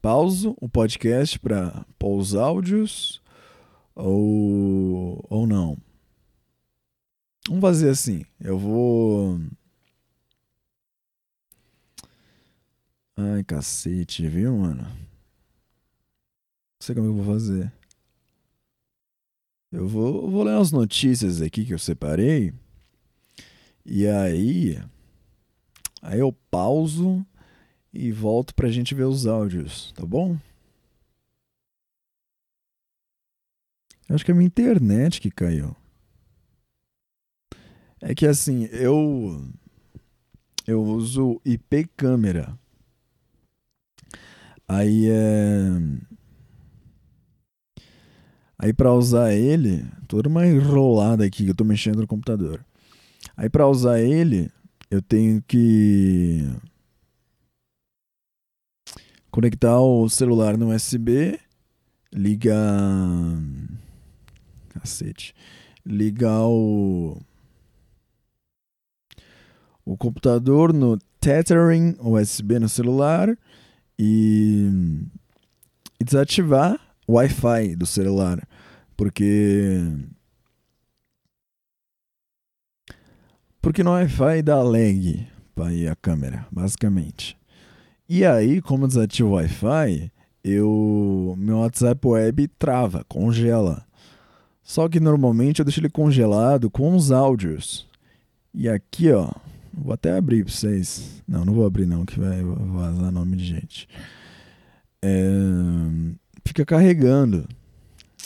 [0.00, 3.20] pauso o podcast para pôr os áudios
[3.92, 5.76] ou, ou não?
[7.48, 8.24] Vamos fazer assim.
[8.40, 9.40] Eu vou.
[13.16, 14.82] Ai, cacete, viu, mano?
[14.82, 14.96] Não
[16.80, 17.72] sei como eu vou fazer.
[19.70, 22.52] Eu vou, vou ler as notícias aqui que eu separei.
[23.84, 24.78] E aí.
[26.02, 27.24] Aí eu pauso
[27.92, 30.36] e volto pra gente ver os áudios, tá bom?
[34.08, 35.74] Acho que é minha internet que caiu.
[38.02, 39.48] É que assim, eu
[40.66, 42.58] eu uso IP câmera.
[44.68, 45.70] Aí é
[48.58, 52.64] Aí para usar ele, toda uma enrolada aqui que eu tô mexendo no computador.
[53.36, 54.50] Aí para usar ele,
[54.88, 56.48] eu tenho que
[59.32, 61.40] conectar o celular no USB,
[62.12, 62.60] ligar.
[64.68, 65.34] Cacete.
[65.84, 67.20] Ligar o.
[69.84, 73.36] O computador no Tethering USB no celular
[73.98, 74.68] e,
[76.00, 78.46] e desativar o Wi-Fi do celular.
[78.96, 79.80] Porque
[83.60, 87.36] Porque no Wi-Fi dá lag para ir a câmera, basicamente.
[88.08, 90.10] E aí, como desativo o Wi-Fi,
[90.42, 93.86] eu meu WhatsApp web trava, congela.
[94.62, 97.86] Só que normalmente eu deixo ele congelado com os áudios.
[98.52, 99.30] E aqui, ó,
[99.72, 101.22] vou até abrir para vocês.
[101.26, 103.88] Não, não vou abrir não, que vai vazar nome de gente.
[105.00, 105.30] É,
[106.44, 107.48] fica carregando.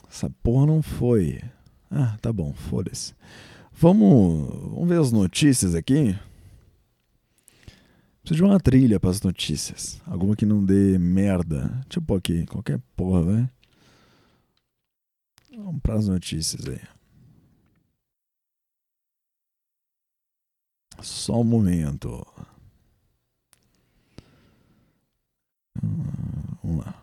[0.08, 1.40] Essa porra não foi.
[1.90, 3.14] Ah, tá bom, foda-se.
[3.72, 6.16] Vamos, vamos ver as notícias aqui.
[8.22, 10.00] Preciso de uma trilha para as notícias.
[10.06, 11.80] Alguma que não dê merda.
[11.88, 13.50] Tipo aqui, qualquer porra, velho.
[15.56, 16.95] Vamos para as notícias aí.
[21.02, 22.26] Só um momento.
[26.62, 26.94] Vamos lá.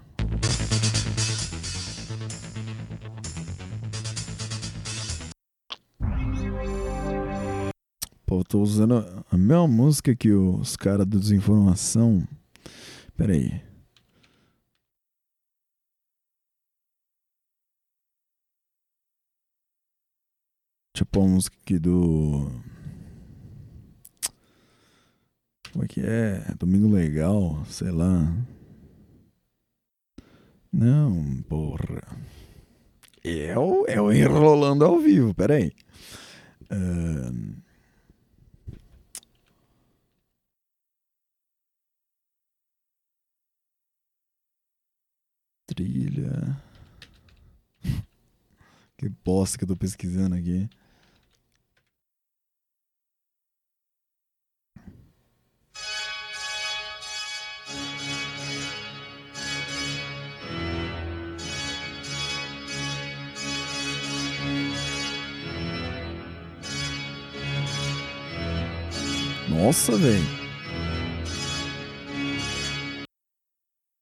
[8.26, 12.28] Pô, tô usando a mesma música que os caras do Desinformação.
[13.16, 13.62] Pera aí.
[20.94, 22.50] Deixa eu pôr a música aqui do.
[25.74, 26.54] Como é que é?
[26.60, 28.32] Domingo Legal, sei lá.
[30.72, 32.02] Não, porra.
[33.24, 35.72] É o, é enrolando ao vivo, peraí.
[36.72, 37.56] Uh...
[45.66, 46.62] Trilha.
[48.96, 50.70] Que bosta que eu tô pesquisando aqui.
[69.56, 70.24] Nossa, velho.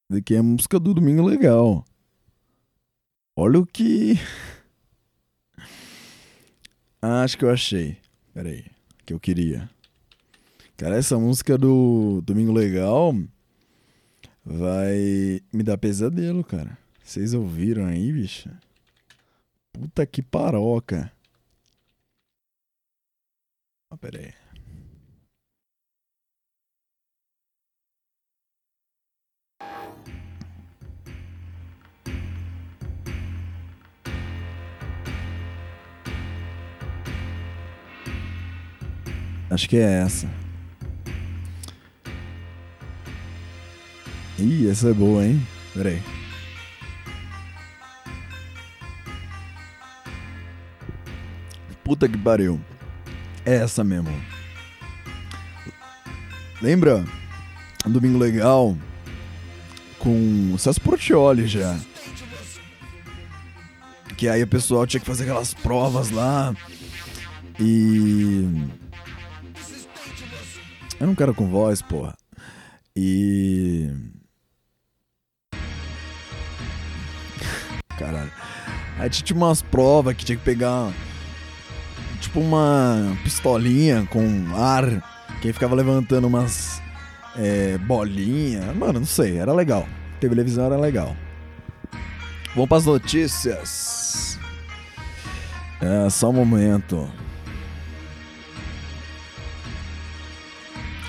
[0.09, 1.85] Daqui é a música do Domingo Legal.
[3.37, 4.13] Olha o que.
[7.03, 7.97] Ah, acho que eu achei.
[8.31, 8.63] Pera aí.
[9.03, 9.67] Que eu queria.
[10.77, 13.11] Cara, essa música do Domingo Legal
[14.45, 16.77] vai me dar pesadelo, cara.
[17.03, 18.51] Vocês ouviram aí, bicho?
[19.73, 21.11] Puta que paroca.
[23.89, 24.40] Ah, pera aí.
[39.51, 40.29] Acho que é essa.
[44.39, 45.45] Ih, essa é boa, hein?
[45.73, 46.01] Pera aí.
[51.83, 52.61] Puta que pariu.
[53.45, 54.09] É essa mesmo.
[56.61, 57.03] Lembra?
[57.85, 58.77] Um domingo legal
[59.99, 61.77] com Celso Portioli já.
[64.15, 66.55] Que aí o pessoal tinha que fazer aquelas provas lá.
[67.59, 68.47] E
[71.01, 72.15] eu não quero com voz, porra.
[72.95, 73.89] E.
[77.97, 78.31] Caralho.
[78.99, 80.93] Aí tinha umas provas que tinha que pegar.
[82.19, 84.85] Tipo uma pistolinha com ar.
[85.41, 86.79] Que ficava levantando umas
[87.35, 88.75] é, bolinhas.
[88.75, 89.87] Mano, não sei, era legal.
[90.19, 91.15] Televisão era legal.
[92.53, 94.39] Vamos para as notícias.
[95.81, 97.11] É, só um momento.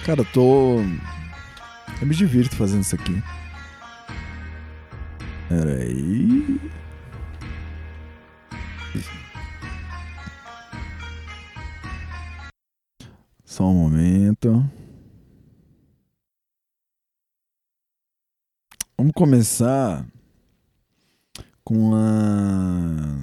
[0.04, 0.80] Cara, eu tô.
[2.00, 3.22] Eu me divirto fazendo isso aqui.
[5.48, 6.60] Pera aí.
[13.44, 14.68] Só um momento.
[18.98, 20.04] Vamos começar
[21.62, 23.18] com a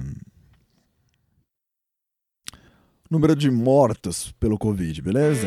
[3.10, 5.46] número de mortos pelo Covid, beleza?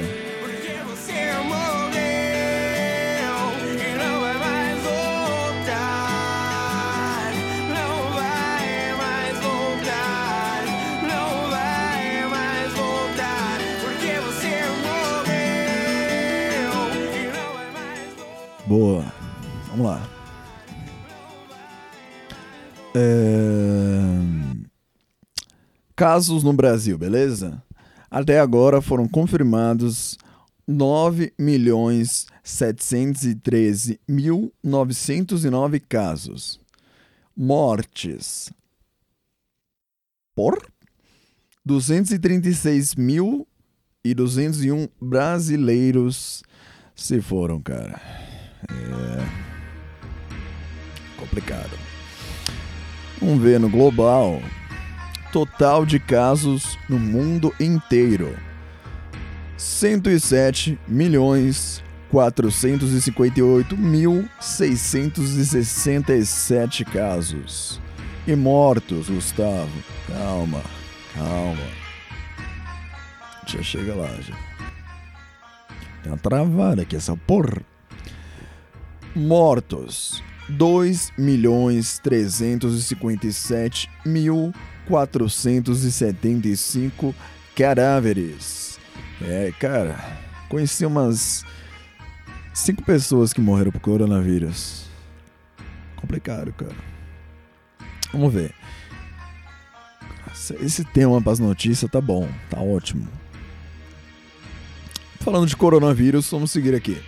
[18.73, 19.05] Boa.
[19.67, 20.09] Vamos lá.
[22.95, 24.09] É...
[25.95, 27.61] Casos no Brasil, beleza?
[28.09, 30.17] Até agora foram confirmados
[30.67, 36.59] 9 milhões 713 mil 909 casos.
[37.37, 38.51] Mortes
[40.33, 40.57] por
[41.63, 43.47] 236 mil
[44.03, 46.41] e 201 brasileiros
[46.95, 48.32] se foram, cara.
[48.69, 49.25] É
[51.17, 51.77] complicado.
[53.19, 54.39] Vamos ver no global.
[55.31, 58.37] Total de casos no mundo inteiro.
[59.57, 67.81] 107 milhões 458 mil 667 casos.
[68.27, 69.71] E mortos, Gustavo.
[70.07, 70.61] Calma,
[71.15, 71.67] calma.
[73.47, 74.35] Já chega lá, já.
[76.03, 77.72] Tem uma travada aqui, essa porra
[79.15, 84.53] mortos 2 milhões 357 mil
[84.87, 87.15] 475
[87.55, 88.77] cadáveres.
[89.21, 89.97] É, cara,
[90.49, 91.45] conheci umas
[92.53, 94.83] cinco pessoas que morreram por coronavírus.
[95.95, 96.75] Complicado, cara.
[98.11, 98.53] Vamos ver.
[100.59, 103.07] Esse tema para as notícias tá bom, tá ótimo.
[105.21, 107.01] Falando de coronavírus, vamos seguir aqui.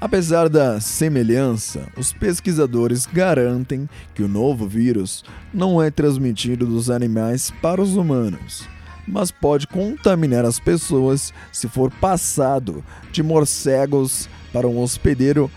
[0.01, 7.53] Apesar da semelhança, os pesquisadores garantem que o novo vírus não é transmitido dos animais
[7.63, 8.69] para os humanos,
[9.07, 15.51] mas pode contaminar as pessoas se for passado de morcegos para um hospedeiro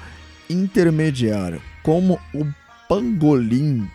[0.50, 2.46] intermediário, como o
[2.90, 3.88] pangolim.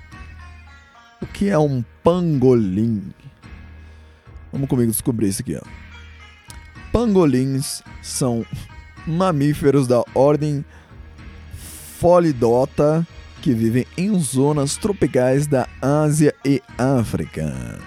[1.21, 3.13] O que é um pangolim?
[4.53, 5.87] Vamos comigo descobrir isso aqui, ó.
[6.97, 8.47] Pangolins são
[9.07, 10.65] mamíferos da ordem
[11.99, 13.07] Folidota
[13.41, 17.79] que vivem em zonas tropicais da Ásia e África.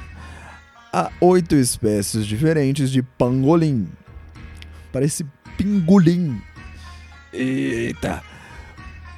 [0.92, 3.88] Há oito espécies diferentes de pangolim.
[4.92, 5.26] Parece
[5.58, 6.42] pingolim.
[7.32, 8.24] Eita!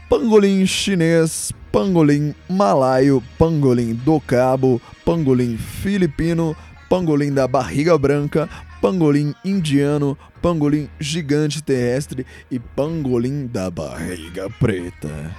[0.09, 6.57] Pangolim chinês, pangolim malaio, pangolim do cabo, pangolim filipino,
[6.89, 8.49] pangolim da barriga branca,
[8.81, 15.31] pangolim indiano, pangolim gigante terrestre e pangolim da barriga preta.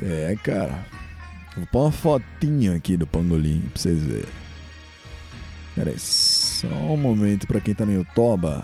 [0.00, 0.86] É, cara.
[1.56, 4.24] Vou pôr uma fotinha aqui do pangolim pra vocês verem.
[5.74, 8.62] Pera aí, só um momento pra quem tá no YouTube.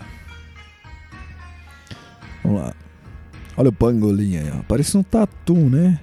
[2.43, 2.73] Vamos lá.
[3.57, 4.63] Olha o pangolim aí, ó.
[4.67, 5.99] Parece um tatu, né?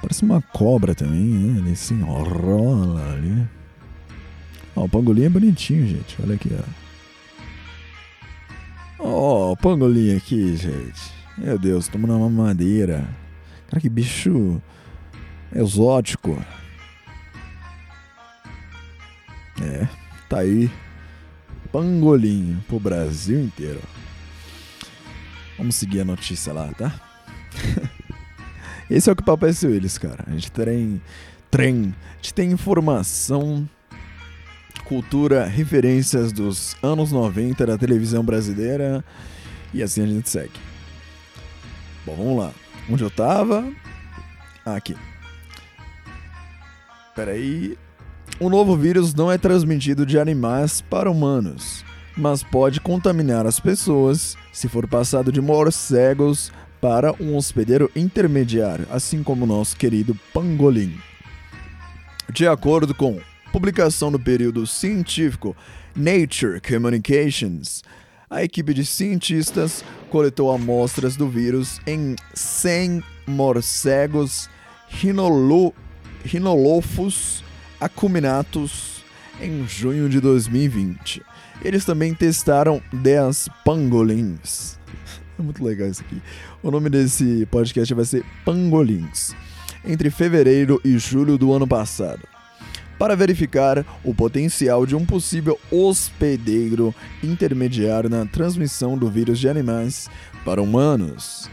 [0.00, 1.60] Parece uma cobra também, né?
[1.60, 3.48] Ele se enrola ali.
[4.76, 6.16] Ó, o pangolim é bonitinho, gente.
[6.22, 6.62] Olha aqui, ó.
[8.98, 11.12] Ó, o pangolim aqui, gente.
[11.36, 13.08] Meu Deus, tomando uma madeira.
[13.68, 14.60] Cara, que bicho
[15.54, 16.42] exótico.
[19.62, 19.88] É,
[20.28, 20.70] tá aí.
[21.70, 23.80] Pangolim pro Brasil inteiro.
[25.56, 27.00] Vamos seguir a notícia lá, tá?
[28.90, 30.24] Esse é o que papai eles, cara.
[30.26, 31.00] A gente tem
[31.50, 33.68] trem, a gente tem informação
[34.84, 39.04] cultura, referências dos anos 90 da televisão brasileira
[39.72, 40.52] e assim a gente segue.
[42.06, 42.52] Bom, vamos lá.
[42.88, 43.64] Onde eu tava?
[44.64, 44.96] Ah, aqui.
[47.14, 47.76] Peraí.
[48.40, 51.84] O novo vírus não é transmitido de animais para humanos,
[52.16, 59.22] mas pode contaminar as pessoas se for passado de morcegos para um hospedeiro intermediário, assim
[59.22, 60.98] como o nosso querido pangolim.
[62.32, 63.20] De acordo com
[63.54, 65.56] publicação no período científico
[65.94, 67.84] Nature Communications,
[68.28, 74.50] a equipe de cientistas coletou amostras do vírus em 100 morcegos
[76.24, 77.44] Rhinolophus
[77.80, 79.04] acuminatus
[79.40, 81.22] em junho de 2020.
[81.62, 84.76] Eles também testaram 10 pangolins.
[85.36, 86.22] É muito legal isso aqui.
[86.62, 89.34] O nome desse podcast vai ser Pangolins.
[89.84, 92.33] Entre fevereiro e julho do ano passado
[93.04, 100.08] para verificar o potencial de um possível hospedeiro intermediário na transmissão do vírus de animais
[100.42, 101.50] para humanos.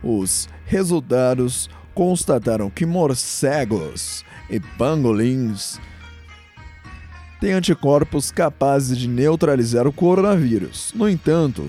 [0.00, 5.80] Os resultados constataram que morcegos e pangolins
[7.40, 10.92] têm anticorpos capazes de neutralizar o coronavírus.
[10.94, 11.68] No entanto,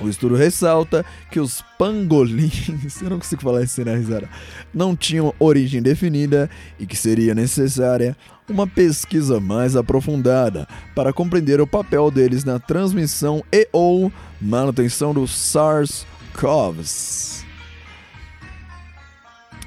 [0.00, 4.28] o estudo ressalta que os pangolins, eu não consigo falar isso sem risada,
[4.72, 8.16] não tinham origem definida e que seria necessária
[8.48, 15.26] uma pesquisa mais aprofundada para compreender o papel deles na transmissão e ou manutenção do
[15.26, 16.78] SARS-CoV.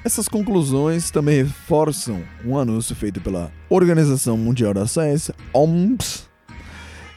[0.04, 6.31] Essas conclusões também reforçam um anúncio feito pela Organização Mundial da Ciência, OMS,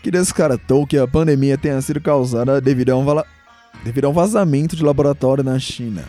[0.05, 3.07] que descartou que a pandemia tenha sido causada devido a um,
[3.83, 6.05] devido a um vazamento de laboratório na China.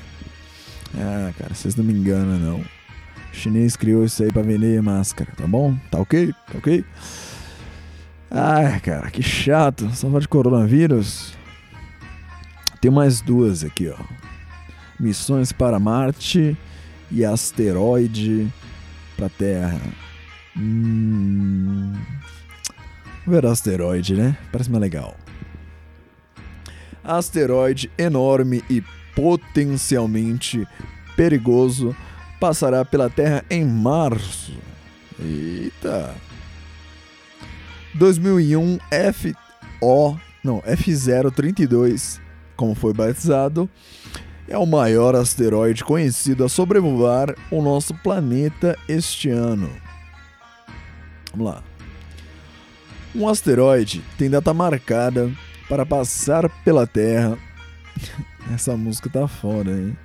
[0.93, 2.59] Ah, cara, vocês não me enganam, não.
[2.59, 2.65] O
[3.31, 5.77] chinês criou isso aí pra vender máscara, tá bom?
[5.89, 6.33] Tá ok?
[6.51, 6.83] Tá ok?
[8.29, 9.89] Ai, cara, que chato.
[9.93, 11.33] Só falar de coronavírus.
[12.81, 14.03] Tem mais duas aqui, ó.
[14.99, 16.57] missões para Marte
[17.09, 18.51] e asteroide
[19.15, 19.79] para Terra.
[20.57, 21.93] Hum...
[23.27, 24.37] Ver asteroide, né?
[24.51, 25.15] Parece mais legal.
[27.03, 28.83] Asteroide enorme e
[29.15, 30.67] potencialmente
[31.15, 31.95] perigoso
[32.39, 34.53] passará pela Terra em março.
[35.19, 36.13] Eita!
[37.95, 38.77] 2001
[39.13, 42.19] FO, não, F032,
[42.55, 43.69] como foi batizado,
[44.47, 49.69] é o maior asteroide conhecido a sobrevoar o nosso planeta este ano.
[51.31, 51.74] Vamos lá.
[53.15, 55.31] Um asteroide tem data marcada
[55.69, 57.37] para passar pela Terra.
[58.53, 59.97] Essa música tá foda, hein?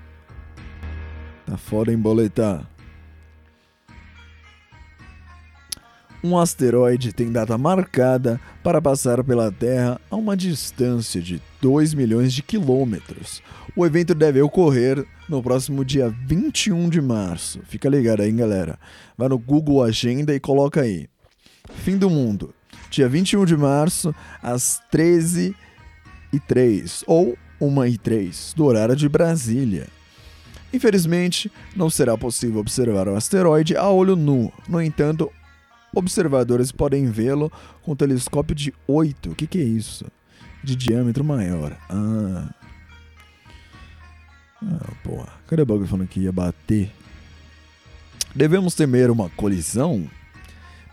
[1.45, 2.65] Tá foda em boletar.
[6.23, 12.33] Um asteroide tem data marcada para passar pela Terra a uma distância de 2 milhões
[12.33, 13.43] de quilômetros.
[13.75, 17.61] O evento deve ocorrer no próximo dia 21 de março.
[17.65, 18.79] Fica ligado aí, galera.
[19.19, 21.09] Vai no Google Agenda e coloca aí.
[21.75, 22.55] Fim do mundo.
[22.91, 25.55] Dia 21 de março, às 13
[26.33, 29.87] e 3 ou 1 e 3 do horário de Brasília.
[30.73, 34.53] Infelizmente, não será possível observar o asteroide a olho nu.
[34.69, 35.31] No entanto,
[35.93, 37.51] Observadores podem vê-lo
[37.83, 40.07] com um telescópio de 8, o que, que é isso?
[40.63, 41.77] De diâmetro maior.
[41.89, 42.55] Ah.
[44.63, 45.33] Ah, porra.
[45.49, 46.93] Cadê o bagulho falando que ia bater?
[48.35, 50.09] Devemos temer uma colisão?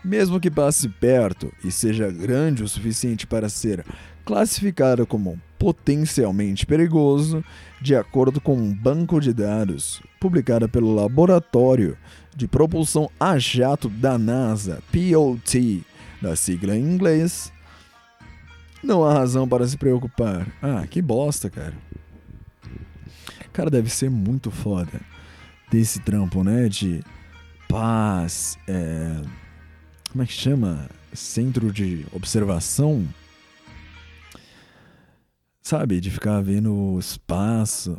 [0.04, 3.84] Mesmo que passe perto e seja grande o suficiente para ser
[4.24, 7.44] classificado como potencialmente perigoso,
[7.80, 11.96] de acordo com um banco de dados publicado pelo Laboratório
[12.36, 15.82] de Propulsão a Jato da NASA, POT,
[16.22, 17.52] da sigla em inglês,
[18.82, 20.46] não há razão para se preocupar.
[20.62, 21.74] Ah, que bosta, cara.
[23.52, 25.00] Cara, deve ser muito foda
[25.70, 26.68] desse trampo, né?
[26.68, 27.02] De
[27.68, 29.20] paz, é...
[30.10, 30.88] como é que chama?
[31.12, 33.06] Centro de observação
[35.68, 37.94] Sabe, de ficar vendo o espaço.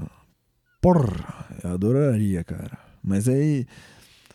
[0.81, 2.79] Porra, eu adoraria, cara.
[3.03, 3.67] Mas aí,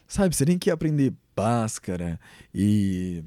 [0.07, 2.21] sabe, você tem que aprender Bhaskara
[2.55, 3.25] e.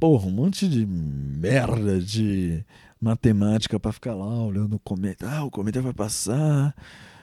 [0.00, 2.64] Porra, um monte de merda de
[2.98, 5.30] matemática para ficar lá olhando o cometa.
[5.30, 6.74] Ah, o cometa vai passar,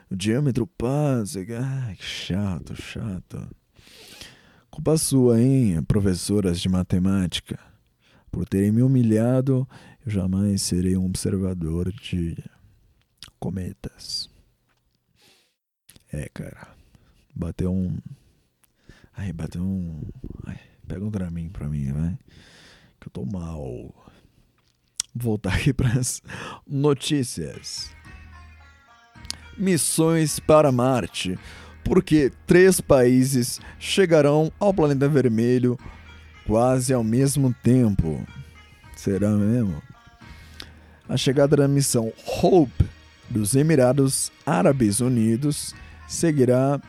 [0.07, 1.39] o diâmetro passa.
[1.59, 3.49] Ah, que chato, chato.
[4.69, 7.59] Culpa sua, hein, professoras de matemática,
[8.31, 9.67] por terem me humilhado
[10.05, 12.37] eu jamais serei um observador de
[13.39, 14.29] cometas.
[16.11, 16.75] É, cara.
[17.35, 17.97] Bateu um.
[19.15, 20.01] Ai, bateu um.
[20.45, 22.17] Ai, pega um Dramin pra mim, vai.
[22.99, 23.61] Que eu tô mal.
[25.13, 26.21] Vou voltar aqui pras
[26.65, 27.93] notícias.
[29.57, 31.37] Missões para Marte.
[31.89, 35.75] Porque três países chegarão ao planeta vermelho
[36.45, 38.23] quase ao mesmo tempo.
[38.95, 39.81] Será mesmo?
[41.07, 42.13] A chegada da missão
[42.43, 42.85] Hope
[43.27, 45.73] dos Emirados Árabes Unidos
[46.07, 46.79] seguirá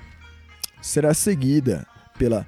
[0.83, 1.87] será seguida
[2.19, 2.47] pela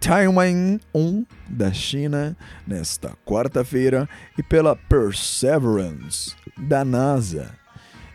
[0.00, 2.36] Taiwan 1 da China
[2.66, 7.54] nesta quarta-feira e pela Perseverance da NASA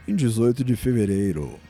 [0.05, 1.68] em 18 de fevereiro.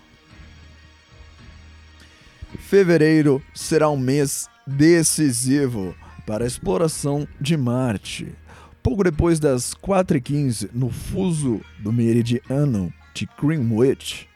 [2.69, 5.95] Fevereiro será um mês decisivo
[6.27, 8.35] para a exploração de Marte
[8.83, 14.29] Pouco depois das 4h15, no fuso do meridiano de Greenwich,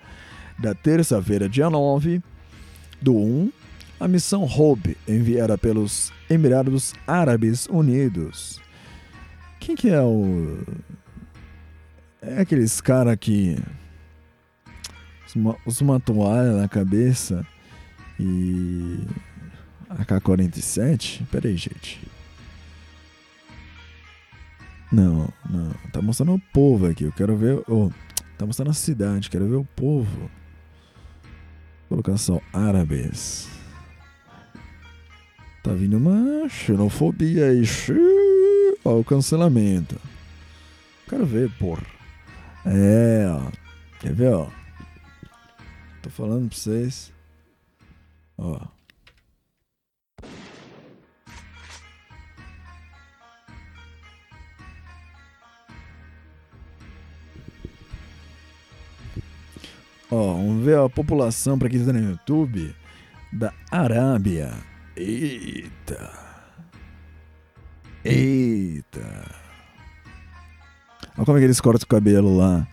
[0.59, 2.21] da terça-feira, dia 9
[3.01, 3.51] do 1,
[3.99, 8.59] a missão Hope, enviada pelos Emirados Árabes Unidos.
[9.59, 10.57] Quem que é o.
[12.21, 13.57] É aqueles cara que.
[15.65, 17.45] Usa uma toalha na cabeça
[18.19, 18.99] e.
[19.89, 21.25] AK-47?
[21.27, 22.01] Pera aí, gente.
[24.91, 25.71] Não, não.
[25.91, 27.03] Tá mostrando o povo aqui.
[27.03, 27.63] Eu quero ver.
[27.67, 27.89] Oh,
[28.37, 29.29] tá mostrando a cidade.
[29.29, 30.29] Quero ver o povo.
[31.89, 33.47] Colocação árabes.
[35.63, 37.63] Tá vindo uma xenofobia aí.
[38.83, 39.99] Ó, o cancelamento.
[41.07, 41.85] Quero ver, porra.
[42.65, 43.51] É, ó.
[43.99, 44.47] Quer ver, ó?
[46.01, 47.13] Tô falando pra vocês.
[48.37, 48.67] Ó.
[60.11, 62.75] Ó, vamos ver a população, para quem está no YouTube,
[63.31, 64.53] da Arábia.
[64.95, 66.11] Eita.
[68.05, 69.43] Eita.
[71.17, 72.67] Olha como é que eles cortam o cabelo lá.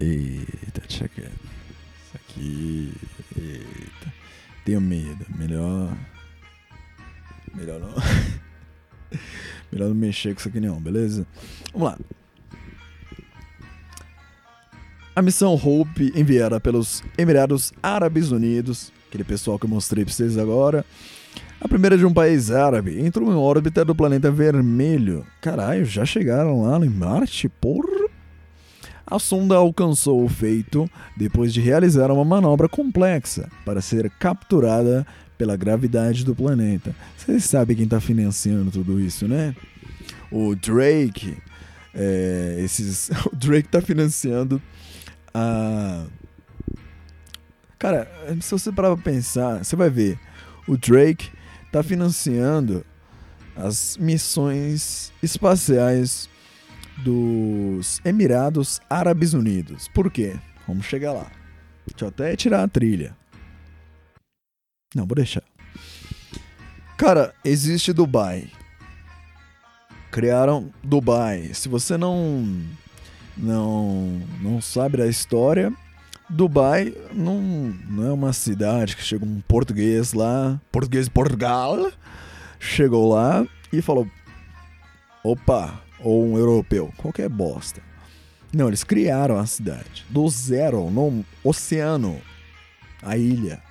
[0.00, 1.51] Eita, deixa quieto.
[2.32, 2.92] Aqui.
[3.36, 4.14] Eita.
[4.64, 5.26] Tenho medo.
[5.36, 5.96] Melhor.
[7.54, 7.92] Melhor não.
[9.70, 11.26] Melhor não mexer com isso aqui não, beleza?
[11.72, 11.98] Vamos lá.
[15.14, 20.38] A missão Hope, enviada pelos Emirados Árabes Unidos, aquele pessoal que eu mostrei pra vocês
[20.38, 20.86] agora.
[21.60, 25.26] A primeira de um país árabe entrou em órbita do planeta vermelho.
[25.40, 27.48] Caralho, já chegaram lá em Marte?
[27.48, 28.01] Porra!
[29.12, 35.06] A sonda alcançou o feito depois de realizar uma manobra complexa para ser capturada
[35.36, 36.96] pela gravidade do planeta.
[37.14, 39.54] Vocês sabem quem está financiando tudo isso, né?
[40.30, 41.36] O Drake.
[41.94, 44.62] É, esses, o Drake está financiando
[45.34, 46.06] a.
[47.78, 48.10] Cara,
[48.40, 50.18] se você parar pra pensar, você vai ver.
[50.66, 51.28] O Drake
[51.66, 52.82] está financiando
[53.54, 56.31] as missões espaciais
[56.98, 59.88] dos Emirados Árabes Unidos.
[59.88, 60.36] Por quê?
[60.66, 61.30] Vamos chegar lá.
[61.86, 63.16] Deixa eu até tirar a trilha.
[64.94, 65.42] Não, vou deixar.
[66.96, 68.48] Cara, existe Dubai.
[70.10, 71.50] Criaram Dubai.
[71.54, 72.46] Se você não
[73.36, 75.72] não não sabe da história,
[76.28, 77.40] Dubai não,
[77.88, 81.90] não é uma cidade que chega um português lá, português Portugal,
[82.58, 84.06] chegou lá e falou:
[85.24, 87.82] opa, ou um europeu, qualquer bosta.
[88.52, 92.20] Não, eles criaram a cidade do zero, no oceano,
[93.02, 93.62] a ilha.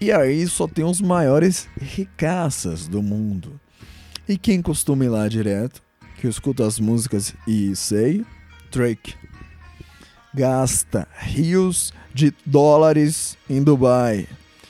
[0.00, 3.60] E aí só tem os maiores ricaças do mundo.
[4.28, 5.82] E quem costuma ir lá direto,
[6.16, 8.24] que eu escuto as músicas e sei,
[8.72, 9.14] Drake.
[10.32, 14.26] Gasta rios de dólares em Dubai.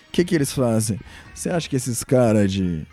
[0.08, 0.98] O que, que eles fazem?
[1.34, 2.86] Você acha que esses caras de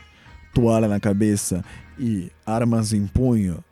[0.54, 1.64] toalha na cabeça
[2.00, 3.64] e armas em punho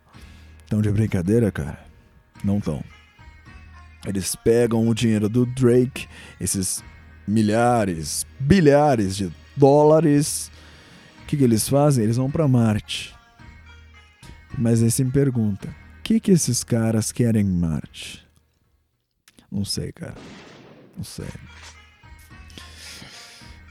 [0.62, 1.84] estão de brincadeira, cara?
[2.44, 2.82] Não estão.
[4.06, 6.06] Eles pegam o dinheiro do Drake,
[6.40, 6.82] esses
[7.26, 10.50] milhares, bilhares de dólares.
[11.22, 12.04] O que, que eles fazem?
[12.04, 13.14] Eles vão para Marte.
[14.56, 15.68] Mas aí você me pergunta:
[15.98, 18.24] o que, que esses caras querem em Marte?
[19.50, 20.14] Não sei, cara.
[20.96, 21.26] Não sei.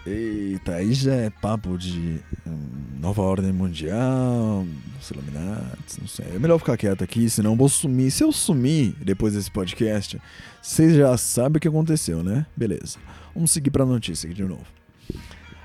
[0.05, 2.67] Eita, aí já é papo de hum,
[2.99, 4.63] nova ordem mundial,
[5.01, 6.27] os Illuminati, não sei.
[6.35, 8.11] É melhor ficar quieto aqui, senão eu vou sumir.
[8.11, 10.21] Se eu sumir depois desse podcast,
[10.61, 12.45] vocês já sabem o que aconteceu, né?
[12.55, 12.99] Beleza.
[13.33, 14.65] Vamos seguir pra notícia aqui de novo.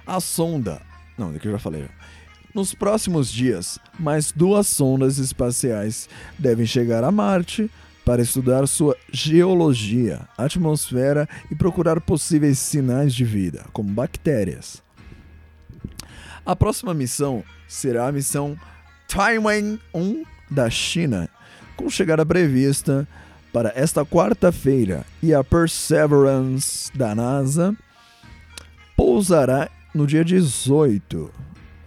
[0.06, 0.80] A sonda.
[1.18, 1.84] Não, daqui eu já falei.
[2.54, 7.70] Nos próximos dias, mais duas sondas espaciais devem chegar a Marte
[8.10, 14.82] para estudar sua geologia, atmosfera e procurar possíveis sinais de vida, como bactérias.
[16.44, 18.58] A próxima missão será a missão
[19.06, 21.28] Taiwan 1 da China,
[21.76, 23.06] com chegada prevista
[23.52, 27.76] para esta quarta-feira, e a Perseverance da NASA
[28.96, 31.30] pousará no dia 18.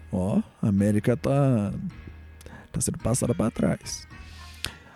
[0.10, 1.74] Ó, a América tá
[2.72, 4.08] tá sendo passada para trás.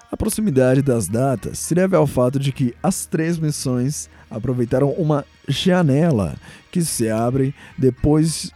[0.10, 5.26] A proximidade das datas se deve ao fato de que as três missões aproveitaram uma
[5.48, 6.36] janela
[6.72, 8.52] que se abre depois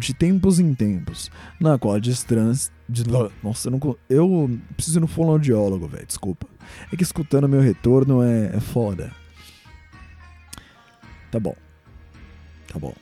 [0.00, 1.30] de tempos em tempos,
[1.60, 2.72] na qual distância.
[2.88, 3.04] De,
[3.42, 6.46] nossa, eu, não, eu preciso ir no fonoaudiólogo, velho, desculpa.
[6.92, 9.12] É que escutando meu retorno é, é foda.
[11.30, 11.54] Tá bom.
[12.72, 12.94] Tá bom.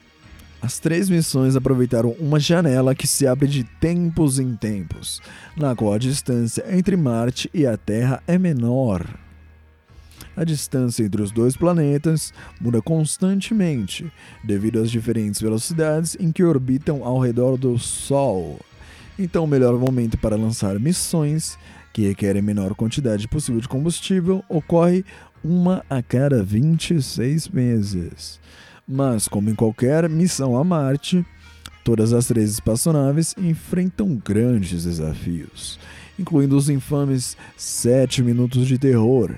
[0.65, 5.21] As três missões aproveitaram uma janela que se abre de tempos em tempos,
[5.55, 9.07] na qual a distância entre Marte e a Terra é menor.
[10.35, 14.11] A distância entre os dois planetas muda constantemente
[14.43, 18.59] devido às diferentes velocidades em que orbitam ao redor do Sol.
[19.19, 21.59] Então, o melhor momento para lançar missões
[21.93, 25.05] que requerem menor quantidade possível de combustível ocorre
[25.43, 28.39] uma a cada 26 meses.
[28.87, 31.25] Mas, como em qualquer missão a Marte,
[31.83, 35.79] todas as três espaçonaves enfrentam grandes desafios,
[36.19, 39.35] incluindo os infames 7 minutos de terror.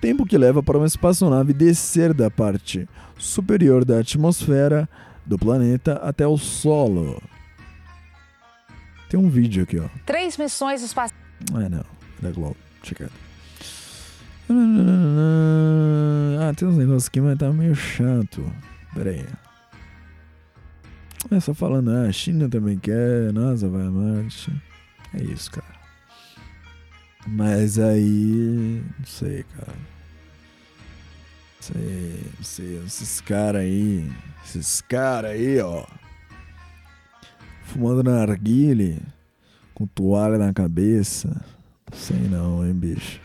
[0.00, 4.88] Tempo que leva para uma espaçonave descer da parte superior da atmosfera
[5.26, 7.20] do planeta até o solo.
[9.10, 9.88] Tem um vídeo aqui, ó.
[10.06, 11.20] Três missões espaciais.
[11.52, 11.84] Ah, não.
[12.22, 12.56] Da Globo.
[12.82, 13.10] Checa.
[16.50, 18.52] Ah, tem uns negócios aqui, mas tá meio chato.
[18.92, 19.24] Pera aí.
[21.30, 24.52] É só falando, ah, a China também quer, NASA vai a Marte.
[25.14, 25.80] É isso, cara.
[27.24, 28.82] Mas aí.
[28.98, 29.72] Não sei, cara.
[31.54, 32.84] Não sei, não sei.
[32.84, 34.10] Esses caras aí.
[34.44, 35.86] Esses caras aí, ó.
[37.62, 39.00] Fumando na arguile.
[39.72, 41.28] Com toalha na cabeça.
[41.88, 43.20] Não sei não, hein, bicho.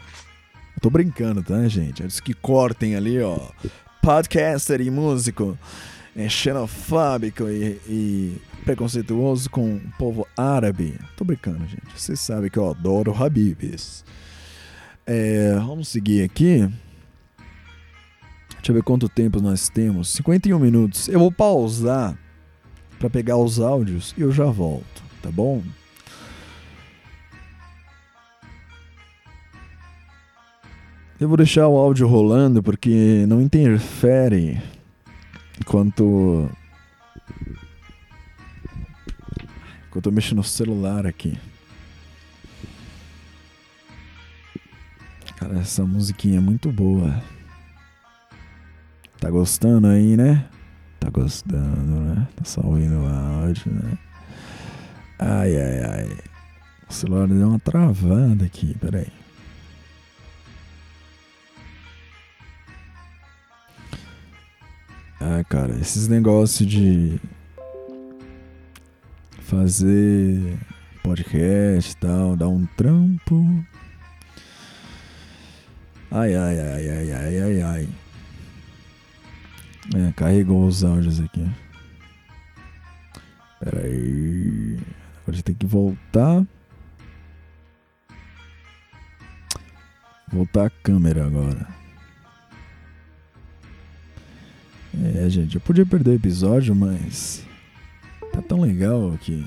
[0.86, 2.03] Tô brincando, tá, gente?
[2.03, 3.39] Antes que cortem ali, ó.
[4.03, 5.57] Podcaster e músico
[6.15, 10.99] é xenofóbico e, e preconceituoso com o povo árabe.
[11.17, 11.88] Tô brincando, gente.
[11.95, 14.05] Vocês sabem que eu adoro Habibs.
[15.07, 16.69] É, vamos seguir aqui.
[18.57, 20.09] Deixa eu ver quanto tempo nós temos.
[20.09, 21.07] 51 minutos.
[21.07, 22.15] Eu vou pausar
[22.99, 25.63] para pegar os áudios e eu já volto, tá bom?
[31.18, 34.61] Eu vou deixar o áudio rolando porque não interfere
[35.57, 36.49] enquanto
[39.88, 41.39] enquanto eu mexo no celular aqui.
[45.38, 47.24] Cara, essa musiquinha é muito boa.
[49.18, 50.45] Tá gostando aí, né?
[50.99, 52.28] Tá gostando, né?
[52.36, 53.97] Tá só ouvindo o áudio, né?
[55.18, 56.18] Ai, ai, ai.
[56.89, 59.24] O celular deu uma travada aqui, peraí.
[65.20, 67.20] Ah, cara, esses negócios de
[69.41, 70.57] fazer
[71.03, 73.66] podcast e tal, dar um trampo.
[76.11, 77.89] Ai, ai, ai, ai, ai, ai, ai.
[79.95, 81.47] É, carregou os áudios aqui.
[83.59, 84.80] Pera aí.
[85.22, 86.45] Agora a gente tem que voltar.
[90.32, 91.84] Voltar a câmera agora.
[95.30, 97.43] Gente, eu podia perder o episódio, mas
[98.32, 99.45] tá tão legal que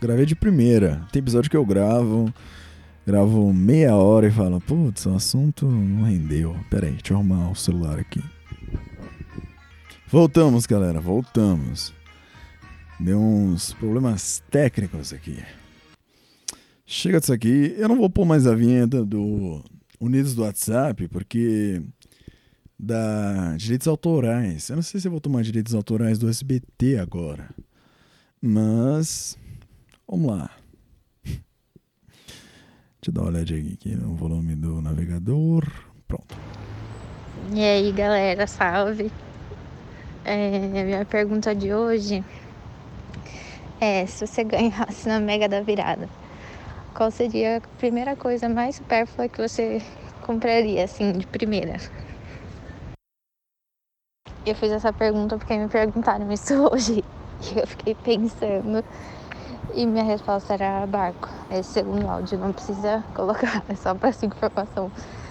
[0.00, 1.04] gravei de primeira.
[1.10, 2.32] Tem episódio que eu gravo,
[3.06, 6.56] gravo meia hora e falo, putz, o assunto não rendeu.
[6.70, 8.22] Pera aí, deixa eu arrumar o celular aqui.
[10.06, 11.92] Voltamos, galera, voltamos.
[13.00, 15.42] Deu uns problemas técnicos aqui.
[16.86, 17.74] Chega disso aqui.
[17.76, 19.62] Eu não vou pôr mais a vinheta do
[20.00, 21.82] Unidos do WhatsApp, porque
[22.78, 24.68] da direitos autorais.
[24.68, 27.50] Eu não sei se eu vou tomar direitos autorais do SBT agora.
[28.40, 29.36] Mas
[30.06, 30.50] vamos lá.
[31.24, 31.40] Deixa
[33.08, 35.66] eu dar uma olhadinha aqui no volume do navegador.
[36.06, 36.36] Pronto.
[37.52, 39.10] E aí, galera, salve.
[40.24, 42.22] É, minha pergunta de hoje
[43.80, 46.08] é: se você ganhasse na Mega da Virada,
[46.94, 49.80] qual seria a primeira coisa mais supérflua que você
[50.22, 51.78] compraria, assim, de primeira?
[54.48, 57.04] Eu fiz essa pergunta porque me perguntaram isso hoje
[57.42, 58.82] e eu fiquei pensando
[59.74, 61.28] e minha resposta era barco.
[61.50, 64.90] Esse segundo áudio não precisa colocar, é só para essa informação.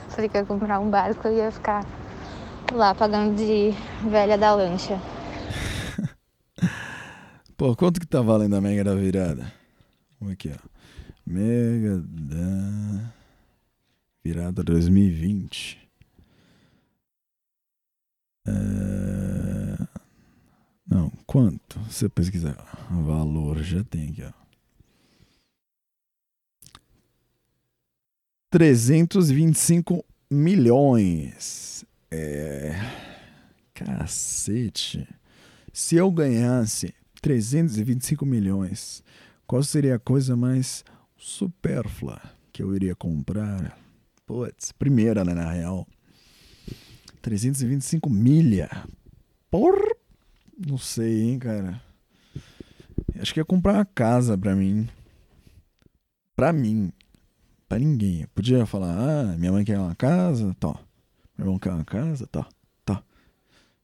[0.10, 1.84] Falei que ia comprar um barco e ia ficar
[2.72, 3.74] lá pagando de
[4.08, 5.02] velha da lancha.
[7.58, 9.52] Pô, quanto que tá valendo a Mega da Virada?
[10.20, 10.70] Vamos aqui, ó.
[11.26, 13.12] Mega da
[14.24, 15.87] Virada 2020.
[18.48, 19.88] É...
[20.90, 21.80] Não, quanto?
[21.90, 22.56] Se você pesquisar
[22.90, 24.32] valor, já tem aqui, ó.
[28.50, 31.86] 325 milhões.
[32.10, 32.74] É.
[33.74, 35.08] Cacete.
[35.74, 39.04] Se eu ganhasse 325 milhões,
[39.46, 40.84] qual seria a coisa mais
[41.18, 42.22] supérflua
[42.52, 43.78] que eu iria comprar?
[44.26, 45.88] Putz, primeira, né, na real.
[47.28, 48.70] 325 milha.
[49.52, 49.76] Por?
[50.58, 51.82] Não sei, hein, cara.
[53.20, 54.88] Acho que ia comprar uma casa pra mim.
[56.38, 56.90] Pra mim.
[57.68, 58.22] Pra ninguém.
[58.22, 60.74] Eu podia falar, ah, minha mãe quer uma casa, tá.
[61.38, 62.48] Meu irmão quer uma casa, tá.
[62.86, 63.04] Tá.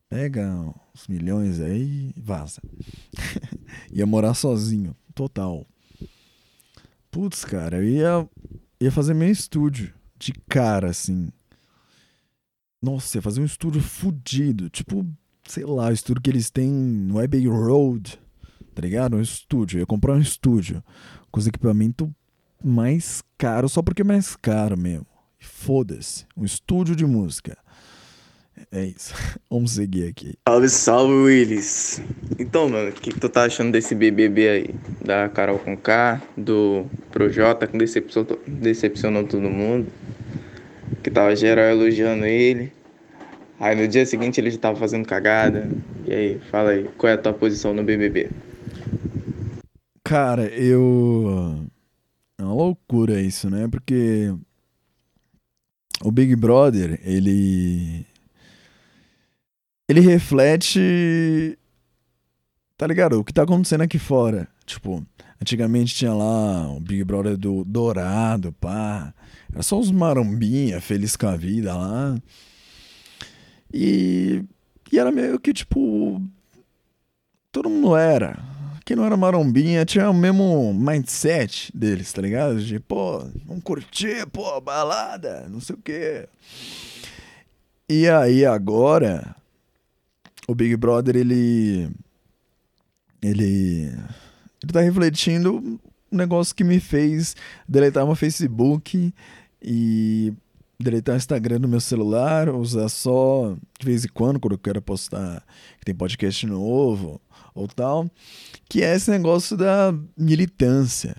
[0.07, 0.49] Pega
[0.95, 2.61] uns milhões aí e vaza.
[3.91, 5.67] ia morar sozinho, total.
[7.11, 8.29] Putz, cara, eu ia,
[8.79, 11.29] ia fazer meu estúdio de cara, assim.
[12.83, 14.69] Nossa, ia fazer um estúdio fudido.
[14.69, 15.05] Tipo,
[15.45, 18.19] sei lá, o estúdio que eles têm no Abbey Road.
[18.75, 19.15] Tá ligado?
[19.15, 19.77] Um estúdio.
[19.77, 20.83] Eu ia comprar um estúdio.
[21.31, 22.09] Com os equipamentos
[22.61, 25.07] mais caros, só porque é mais caro mesmo.
[25.39, 26.25] Foda-se.
[26.35, 27.57] Um estúdio de música.
[28.69, 29.13] É isso.
[29.49, 30.33] Vamos seguir aqui.
[30.45, 32.01] Salve, salve, Willis.
[32.37, 34.75] Então, mano, o que, que tu tá achando desse BBB aí?
[35.03, 39.87] Da Carol com K, do Projota, que decepcionou, decepcionou todo mundo.
[41.03, 42.71] Que tava geral elogiando ele.
[43.59, 45.69] Aí no dia seguinte ele já tava fazendo cagada.
[46.05, 48.29] E aí, fala aí, qual é a tua posição no BBB?
[50.03, 51.65] Cara, eu.
[52.37, 53.67] É uma loucura isso, né?
[53.69, 54.33] Porque.
[56.03, 58.05] O Big Brother, ele.
[59.89, 61.57] Ele reflete.
[62.77, 63.19] Tá ligado?
[63.19, 64.47] O que tá acontecendo aqui fora.
[64.65, 65.05] Tipo,
[65.43, 69.13] Antigamente tinha lá o Big Brother do Dourado, pá.
[69.53, 72.17] Era só os marombinha, feliz com a vida lá.
[73.71, 74.43] E,
[74.91, 76.19] e era meio que tipo.
[77.51, 78.37] Todo mundo era.
[78.83, 82.59] Quem não era marombinha tinha o mesmo mindset deles, tá ligado?
[82.61, 86.27] De, pô, vamos curtir, pô, balada, não sei o quê.
[87.87, 89.35] E aí agora,
[90.47, 91.89] o Big Brother, ele.
[93.21, 93.93] Ele.
[94.63, 95.79] Ele tá refletindo
[96.11, 97.35] um negócio que me fez
[97.67, 99.13] deletar meu Facebook
[99.63, 100.33] e
[100.79, 104.81] deletar o Instagram no meu celular, usar só de vez em quando, quando eu quero
[104.81, 105.43] postar
[105.79, 107.21] que tem podcast novo
[107.55, 108.09] ou tal,
[108.67, 111.15] que é esse negócio da militância.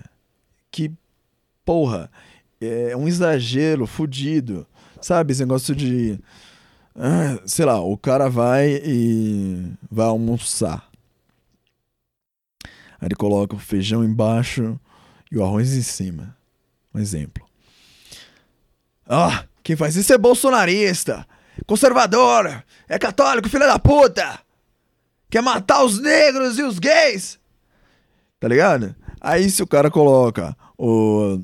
[0.69, 0.91] Que,
[1.63, 2.11] porra,
[2.61, 4.67] é um exagero fudido.
[5.01, 6.19] Sabe, esse negócio de.
[6.95, 10.89] Ah, sei lá, o cara vai e vai almoçar.
[12.99, 14.79] Aí ele coloca o feijão embaixo
[15.31, 16.35] e o arroz em cima.
[16.93, 17.44] Um exemplo.
[19.07, 21.25] Ah, quem faz isso é bolsonarista,
[21.65, 24.39] conservador, é católico, filho da puta.
[25.29, 27.39] Quer matar os negros e os gays.
[28.39, 28.95] Tá ligado?
[29.19, 31.39] Aí se o cara coloca o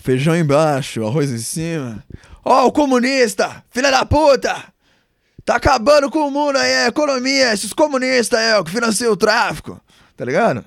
[0.00, 2.04] feijão embaixo, arroz em cima.
[2.44, 4.72] Ó, oh, o comunista, filha da puta.
[5.44, 9.16] Tá acabando com o mundo aí, a economia, esses comunistas aí, ó, que financiam o
[9.16, 9.80] tráfico.
[10.16, 10.64] Tá ligado?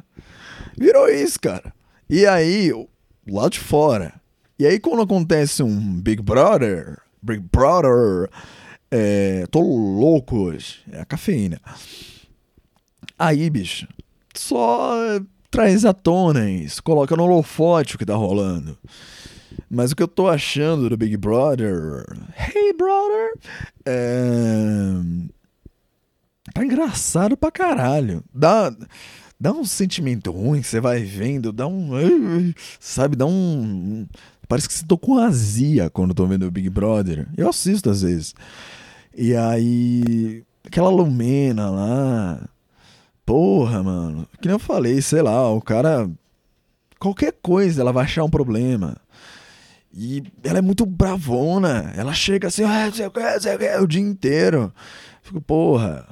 [0.77, 1.73] Virou isso, cara.
[2.09, 2.71] E aí,
[3.29, 4.20] lá de fora.
[4.61, 8.29] E aí, quando acontece um Big Brother, Big Brother,
[8.91, 11.59] é, tô louco hoje, é a cafeína.
[13.17, 13.87] Aí, bicho,
[14.35, 18.77] só traz à tona isso, coloca no holofote o que tá rolando.
[19.67, 22.05] Mas o que eu tô achando do Big Brother,
[22.37, 23.33] hey brother,
[23.83, 24.91] é...
[26.53, 28.23] tá engraçado pra caralho.
[28.31, 28.71] Dá,
[29.39, 31.89] dá um sentimento ruim, você vai vendo, dá um.
[32.79, 34.05] Sabe, dá um.
[34.51, 37.25] Parece que você tô com azia quando tô vendo o Big Brother.
[37.37, 38.35] Eu assisto às vezes.
[39.15, 40.43] E aí.
[40.65, 42.49] Aquela Lumena lá.
[43.25, 44.27] Porra, mano.
[44.41, 46.11] Que nem eu falei, sei lá, o cara.
[46.99, 48.97] Qualquer coisa ela vai achar um problema.
[49.93, 51.93] E ela é muito bravona.
[51.95, 54.73] Ela chega assim, ah, sei o que, sei o que, o dia inteiro.
[55.21, 56.05] Fico, porra.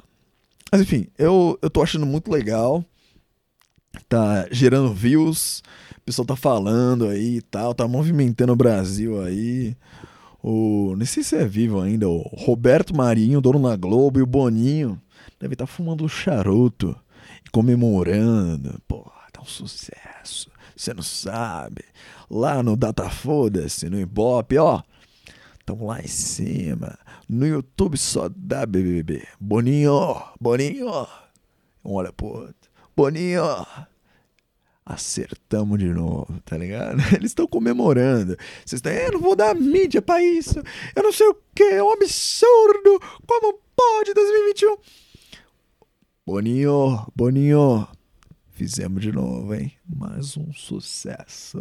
[0.72, 2.82] Mas enfim, eu, eu tô achando muito legal
[4.08, 5.62] tá gerando views,
[6.00, 9.76] o pessoal tá falando aí e tal, tá movimentando o Brasil aí.
[10.42, 14.26] O, não sei se é vivo ainda, o Roberto Marinho, dono da Globo, e o
[14.26, 15.00] Boninho
[15.38, 16.96] deve estar tá fumando charuto
[17.46, 18.80] e comemorando.
[18.88, 20.50] Pô, tá um sucesso.
[20.74, 21.84] Você não sabe.
[22.30, 24.82] Lá no Data Foda-se, no Ibope, ó.
[25.66, 26.98] Tamo lá em cima.
[27.28, 29.26] No YouTube só dá BBB.
[29.38, 31.06] Boninho, Boninho.
[31.84, 32.70] Um olha pro outro.
[32.96, 33.44] Boninho,
[34.84, 36.98] acertamos de novo, tá ligado?
[37.14, 38.36] Eles estão comemorando.
[38.64, 40.62] Vocês estão, eu não vou dar mídia pra isso.
[40.94, 43.00] Eu não sei o que, é um absurdo.
[43.26, 44.76] Como pode 2021?
[46.26, 47.88] Boninho, Boninho,
[48.50, 49.72] fizemos de novo, hein?
[49.88, 51.58] Mais um sucesso.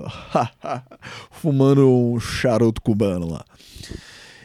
[1.32, 3.46] Fumando um charuto cubano lá.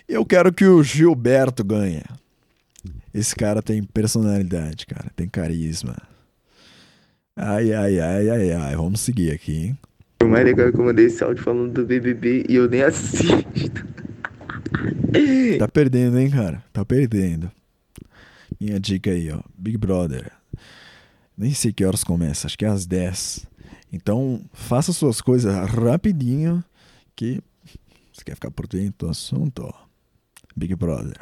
[0.08, 2.02] Eu quero que o Gilberto ganhe.
[3.12, 5.96] Esse cara tem personalidade, cara, tem carisma.
[7.36, 8.76] Ai, ai, ai, ai, ai.
[8.76, 9.78] Vamos seguir aqui, hein?
[10.22, 12.82] O mais legal é que eu mandei esse áudio falando do BBB e eu nem
[12.82, 13.34] assisto.
[15.58, 16.64] Tá perdendo, hein, cara?
[16.72, 17.50] Tá perdendo.
[18.60, 19.40] Minha dica aí, ó.
[19.56, 20.32] Big Brother.
[21.38, 23.46] Nem sei que horas começa, acho que é às 10.
[23.92, 26.64] Então, faça suas coisas rapidinho
[27.14, 27.40] que
[28.12, 29.72] você quer ficar por dentro do assunto, ó.
[30.56, 31.16] Big Brother.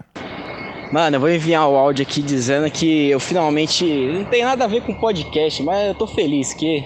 [0.92, 3.82] Mano, eu vou enviar o áudio aqui dizendo que eu finalmente.
[4.12, 6.84] Não tem nada a ver com podcast, mas eu tô feliz que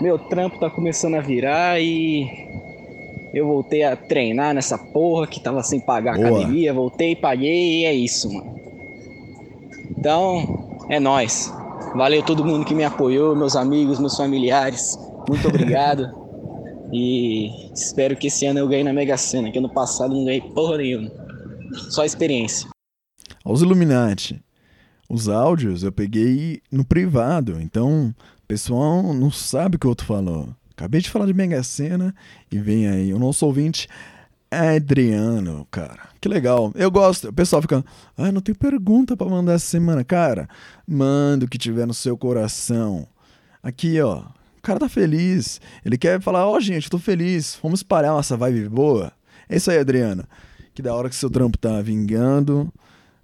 [0.00, 2.26] meu trampo tá começando a virar e
[3.32, 6.30] eu voltei a treinar nessa porra que tava sem pagar Boa.
[6.30, 6.74] academia.
[6.74, 8.56] Voltei, paguei e é isso, mano.
[9.96, 11.54] Então, é nós.
[11.94, 14.98] Valeu todo mundo que me apoiou, meus amigos, meus familiares.
[15.28, 16.10] Muito obrigado.
[16.92, 20.40] e espero que esse ano eu ganhe na Mega Sena, que ano passado não ganhei
[20.40, 21.08] porra nenhuma.
[21.88, 22.68] Só experiência
[23.44, 24.42] aos Illuminati.
[25.08, 30.06] Os áudios eu peguei no privado, então o pessoal não sabe o que o outro
[30.06, 30.48] falou.
[30.72, 32.14] Acabei de falar de Mega Sena
[32.50, 33.88] e vem aí o nosso ouvinte
[34.50, 36.08] Adriano, cara.
[36.20, 36.72] Que legal.
[36.74, 37.28] Eu gosto.
[37.28, 37.84] O pessoal fica,
[38.16, 40.02] ah, não tem pergunta para mandar essa semana.
[40.02, 40.48] Cara,
[40.86, 43.06] manda o que tiver no seu coração.
[43.62, 44.22] Aqui, ó.
[44.58, 45.60] O cara tá feliz.
[45.84, 47.58] Ele quer falar, ó, oh, gente, tô feliz.
[47.62, 49.12] Vamos espalhar nossa vibe boa.
[49.48, 50.24] É isso aí, Adriano.
[50.74, 52.72] Que da hora que seu trampo tá vingando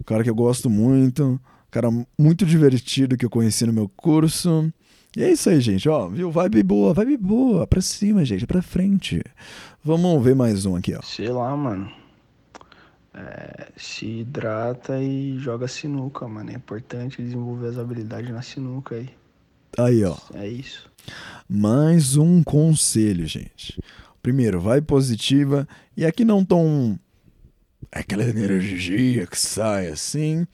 [0.07, 1.39] cara que eu gosto muito,
[1.71, 1.89] cara
[2.19, 4.73] muito divertido que eu conheci no meu curso.
[5.17, 6.31] E é isso aí, gente, ó, viu?
[6.31, 9.23] Vibe boa, vibe boa, pra cima, gente, pra frente.
[9.83, 11.03] Vamos ver mais um aqui, ó.
[11.03, 11.91] Sei lá, mano.
[13.15, 16.51] É, se hidrata e joga sinuca, mano.
[16.51, 19.09] É importante desenvolver as habilidades na sinuca aí.
[19.79, 20.17] Aí, ó.
[20.35, 20.91] É isso.
[21.49, 23.81] Mais um conselho, gente.
[24.23, 25.67] Primeiro, vai positiva.
[25.97, 26.99] E aqui não tão.
[27.91, 30.47] Aquela energia que sai assim.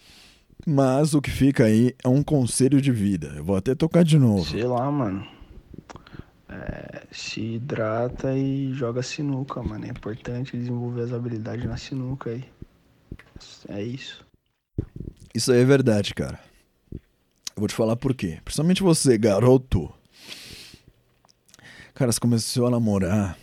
[0.66, 3.32] Mas o que fica aí é um conselho de vida.
[3.36, 4.48] Eu vou até tocar de novo.
[4.48, 5.26] Sei lá, mano.
[6.48, 9.84] É, se hidrata e joga sinuca, mano.
[9.84, 12.44] É importante desenvolver as habilidades na sinuca aí.
[13.68, 14.24] É isso.
[15.34, 16.38] Isso aí é verdade, cara.
[16.92, 17.00] Eu
[17.56, 18.38] vou te falar por quê.
[18.44, 19.92] Principalmente você, garoto.
[21.94, 23.36] Cara, você começou a namorar.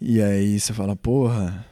[0.00, 1.66] E aí você fala, porra.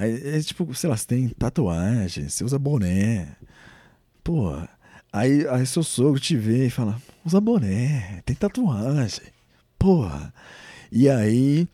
[0.00, 3.36] Aí, é tipo, sei lá, você tem tatuagem, você usa boné.
[4.24, 4.66] Porra.
[5.12, 9.26] Aí, aí seu sogro te vê e fala, usa boné, tem tatuagem.
[9.78, 10.32] Porra.
[10.90, 11.68] E aí.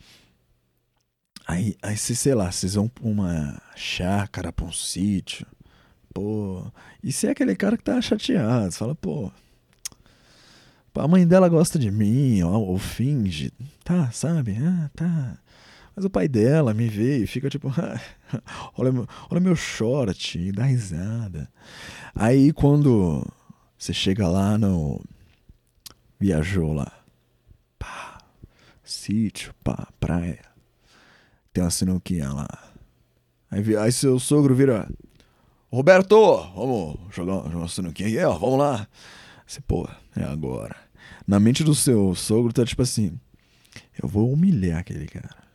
[1.47, 5.47] Aí, aí sei lá, vocês vão pra uma chácara, pra um sítio.
[6.13, 6.65] Pô.
[7.05, 8.73] E você é aquele cara que tá chateado.
[8.73, 9.31] Você fala, pô.
[10.97, 13.53] A mãe dela gosta de mim, ou, ou finge.
[13.85, 14.57] Tá, sabe?
[14.61, 15.39] Ah, tá.
[15.97, 17.73] Mas o pai dela me vê e fica tipo,
[18.77, 21.51] olha, meu, olha meu short, dá risada.
[22.15, 23.27] Aí quando
[23.79, 25.03] você chega lá no.
[26.21, 26.93] Viajou lá.
[27.79, 28.19] Pá,
[28.85, 30.45] sítio, pá, praia.
[31.53, 32.49] Tem uma sinuquinha lá.
[33.51, 34.87] Aí, aí seu sogro vira.
[35.73, 36.17] Roberto,
[36.55, 38.87] vamos jogar, jogar uma sinuquinha aqui, ó, vamos lá.
[39.47, 40.77] Você, pô, é agora.
[41.27, 43.19] Na mente do seu sogro tá tipo assim:
[44.03, 45.46] eu vou humilhar aquele cara.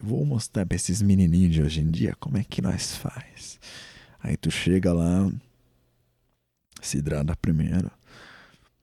[0.00, 3.58] Eu vou mostrar pra esses menininhos de hoje em dia como é que nós faz.
[4.22, 5.30] Aí tu chega lá,
[6.80, 7.90] se hidrata primeiro,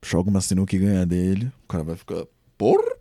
[0.04, 2.24] joga uma sinuca e ganha dele, o cara vai ficar,
[2.56, 2.96] porra!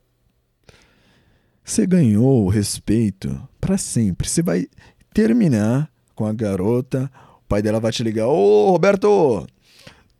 [1.64, 4.28] Você ganhou o respeito para sempre.
[4.28, 4.68] Você vai
[5.14, 9.47] terminar com a garota, o pai dela vai te ligar, ô Roberto,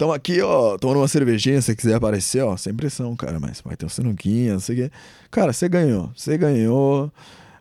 [0.02, 3.76] Tamo aqui, ó, tomando uma cervejinha, se quiser aparecer, ó, sem pressão, cara, mas vai
[3.76, 4.96] ter um sinuquinha, não sei o quê.
[5.30, 7.14] Cara, você ganhou, você ganhou,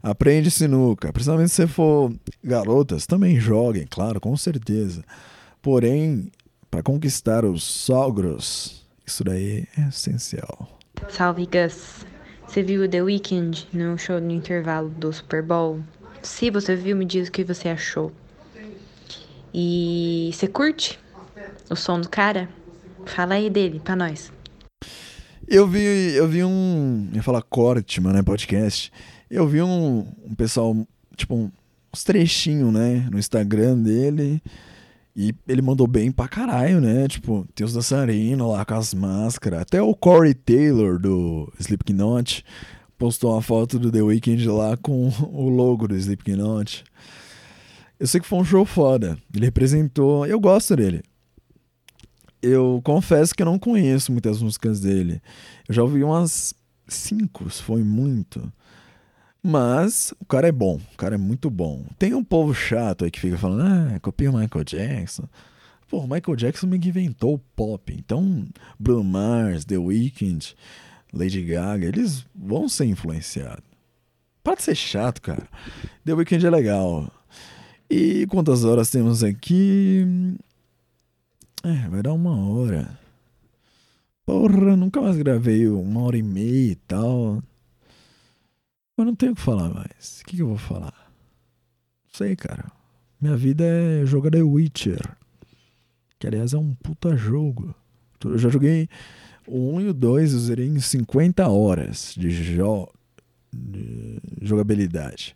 [0.03, 1.13] aprende sinuca.
[1.13, 5.05] Principalmente se você for garotas, também joguem, claro, com certeza.
[5.63, 6.31] Porém,
[6.71, 10.79] para conquistar os sogros, isso daí é essencial.
[11.09, 12.07] Salve, Gus.
[12.47, 15.81] Você viu The Weeknd no show no intervalo do Super Bowl?
[16.23, 18.13] Se você viu, me diz o que você achou.
[19.53, 20.99] E você curte
[21.71, 22.49] o som do cara?
[23.07, 24.33] Fala aí dele pra nós.
[25.49, 27.09] Eu vi, eu vi um.
[27.11, 28.23] Eu ia falar corte, mano, né?
[28.23, 28.93] Podcast.
[29.31, 30.77] Eu vi um, um pessoal,
[31.17, 31.51] tipo, um,
[31.95, 33.09] uns trechinhos, né?
[33.11, 34.43] No Instagram dele.
[35.15, 37.07] E ele mandou bem pra caralho, né?
[37.07, 39.61] Tipo, tem os dançarinos lá com as máscaras.
[39.61, 42.45] Até o Corey Taylor do Slipknot
[42.99, 46.85] postou uma foto do The Weeknd lá com o logo do Slipknot.
[47.99, 49.19] Eu sei que foi um show foda.
[49.35, 50.27] Ele representou.
[50.27, 51.03] Eu gosto dele.
[52.43, 55.21] Eu confesso que eu não conheço muitas músicas dele.
[55.69, 56.55] Eu já ouvi umas
[56.89, 58.51] cinco, foi muito.
[59.43, 61.85] Mas o cara é bom, o cara é muito bom.
[61.99, 65.25] Tem um povo chato aí que fica falando, ah, copia o Michael Jackson.
[65.89, 67.93] Pô, o Michael Jackson meio que inventou o pop.
[67.93, 68.47] Então,
[68.79, 70.55] Bruno Mars, The Weeknd,
[71.13, 73.65] Lady Gaga, eles vão ser influenciados.
[74.43, 75.49] Para de ser chato, cara.
[76.05, 77.11] The Weeknd é legal.
[77.89, 80.07] E quantas horas temos aqui?
[81.65, 82.99] É, vai dar uma hora.
[84.25, 87.43] Porra, nunca mais gravei uma hora e meia e tal.
[89.01, 90.21] Eu não tenho o que falar mais.
[90.21, 91.13] O que, que eu vou falar?
[92.05, 92.71] Não sei, cara.
[93.21, 95.17] Minha vida é jogar The Witcher.
[96.19, 97.75] Que aliás é um puta jogo.
[98.25, 98.89] Eu já joguei
[99.47, 102.89] o 1 e o 2, eu zerei em 50 horas de, jo
[103.53, 105.35] de jogabilidade.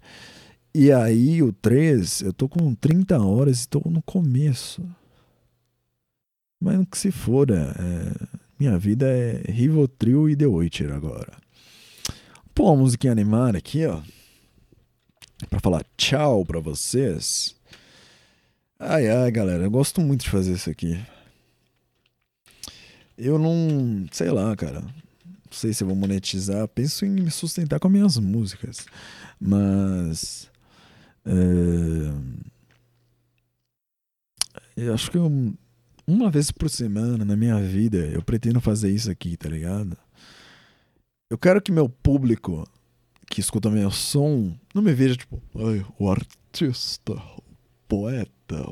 [0.74, 4.84] E aí o 3, eu tô com 30 horas e tô no começo.
[6.60, 7.64] Mas que se for, é,
[8.58, 11.43] minha vida é Rivotril e The Witcher agora.
[12.54, 14.00] Pô, uma musiquinha animada aqui, ó.
[15.50, 17.56] Pra falar tchau pra vocês.
[18.78, 20.98] Ai, ai, galera, eu gosto muito de fazer isso aqui.
[23.16, 24.06] Eu não.
[24.12, 24.80] Sei lá, cara.
[24.80, 24.92] Não
[25.50, 26.66] sei se eu vou monetizar.
[26.68, 28.86] Penso em me sustentar com as minhas músicas.
[29.40, 30.50] Mas.
[31.26, 31.30] É,
[34.76, 35.54] eu acho que eu
[36.06, 39.96] uma vez por semana na minha vida, eu pretendo fazer isso aqui, tá ligado?
[41.30, 42.68] Eu quero que meu público
[43.30, 47.42] que escuta meu som não me veja tipo, Ai, o artista, o
[47.88, 48.64] poeta.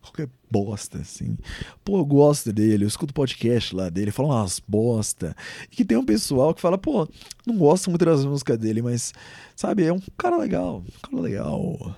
[0.00, 1.36] qualquer bosta, assim.
[1.84, 5.34] Pô, eu gosto dele, eu escuto podcast lá dele, fala umas bosta.
[5.70, 7.08] E que tem um pessoal que fala, pô,
[7.44, 9.12] não gosto muito das músicas dele, mas,
[9.56, 11.96] sabe, é um cara legal, um cara legal.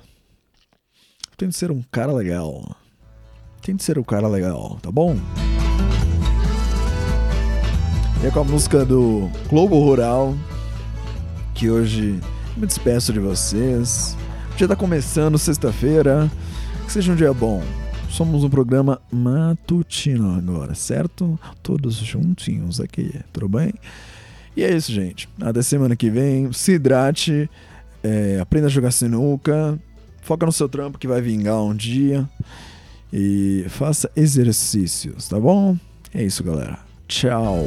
[1.37, 2.75] Tem de ser um cara legal.
[3.61, 5.17] Tem de ser um cara legal, tá bom?
[8.25, 10.35] E é com a música do Globo Rural,
[11.55, 12.19] que hoje
[12.57, 14.17] me despeço de vocês.
[14.55, 16.33] O dia tá começando, sexta-feira.
[16.87, 17.63] Que seja um dia bom.
[18.09, 21.39] Somos um programa matutino agora, certo?
[21.63, 23.75] Todos juntinhos aqui, tudo bem?
[24.57, 25.29] E é isso, gente.
[25.39, 26.51] Até semana que vem.
[26.51, 27.51] Se hidrate,
[28.03, 29.79] é, aprenda a jogar sinuca,
[30.23, 32.27] foca no seu trampo que vai vingar um dia.
[33.13, 35.77] E faça exercícios, tá bom?
[36.15, 36.94] É isso, galera.
[37.15, 37.63] Ciao。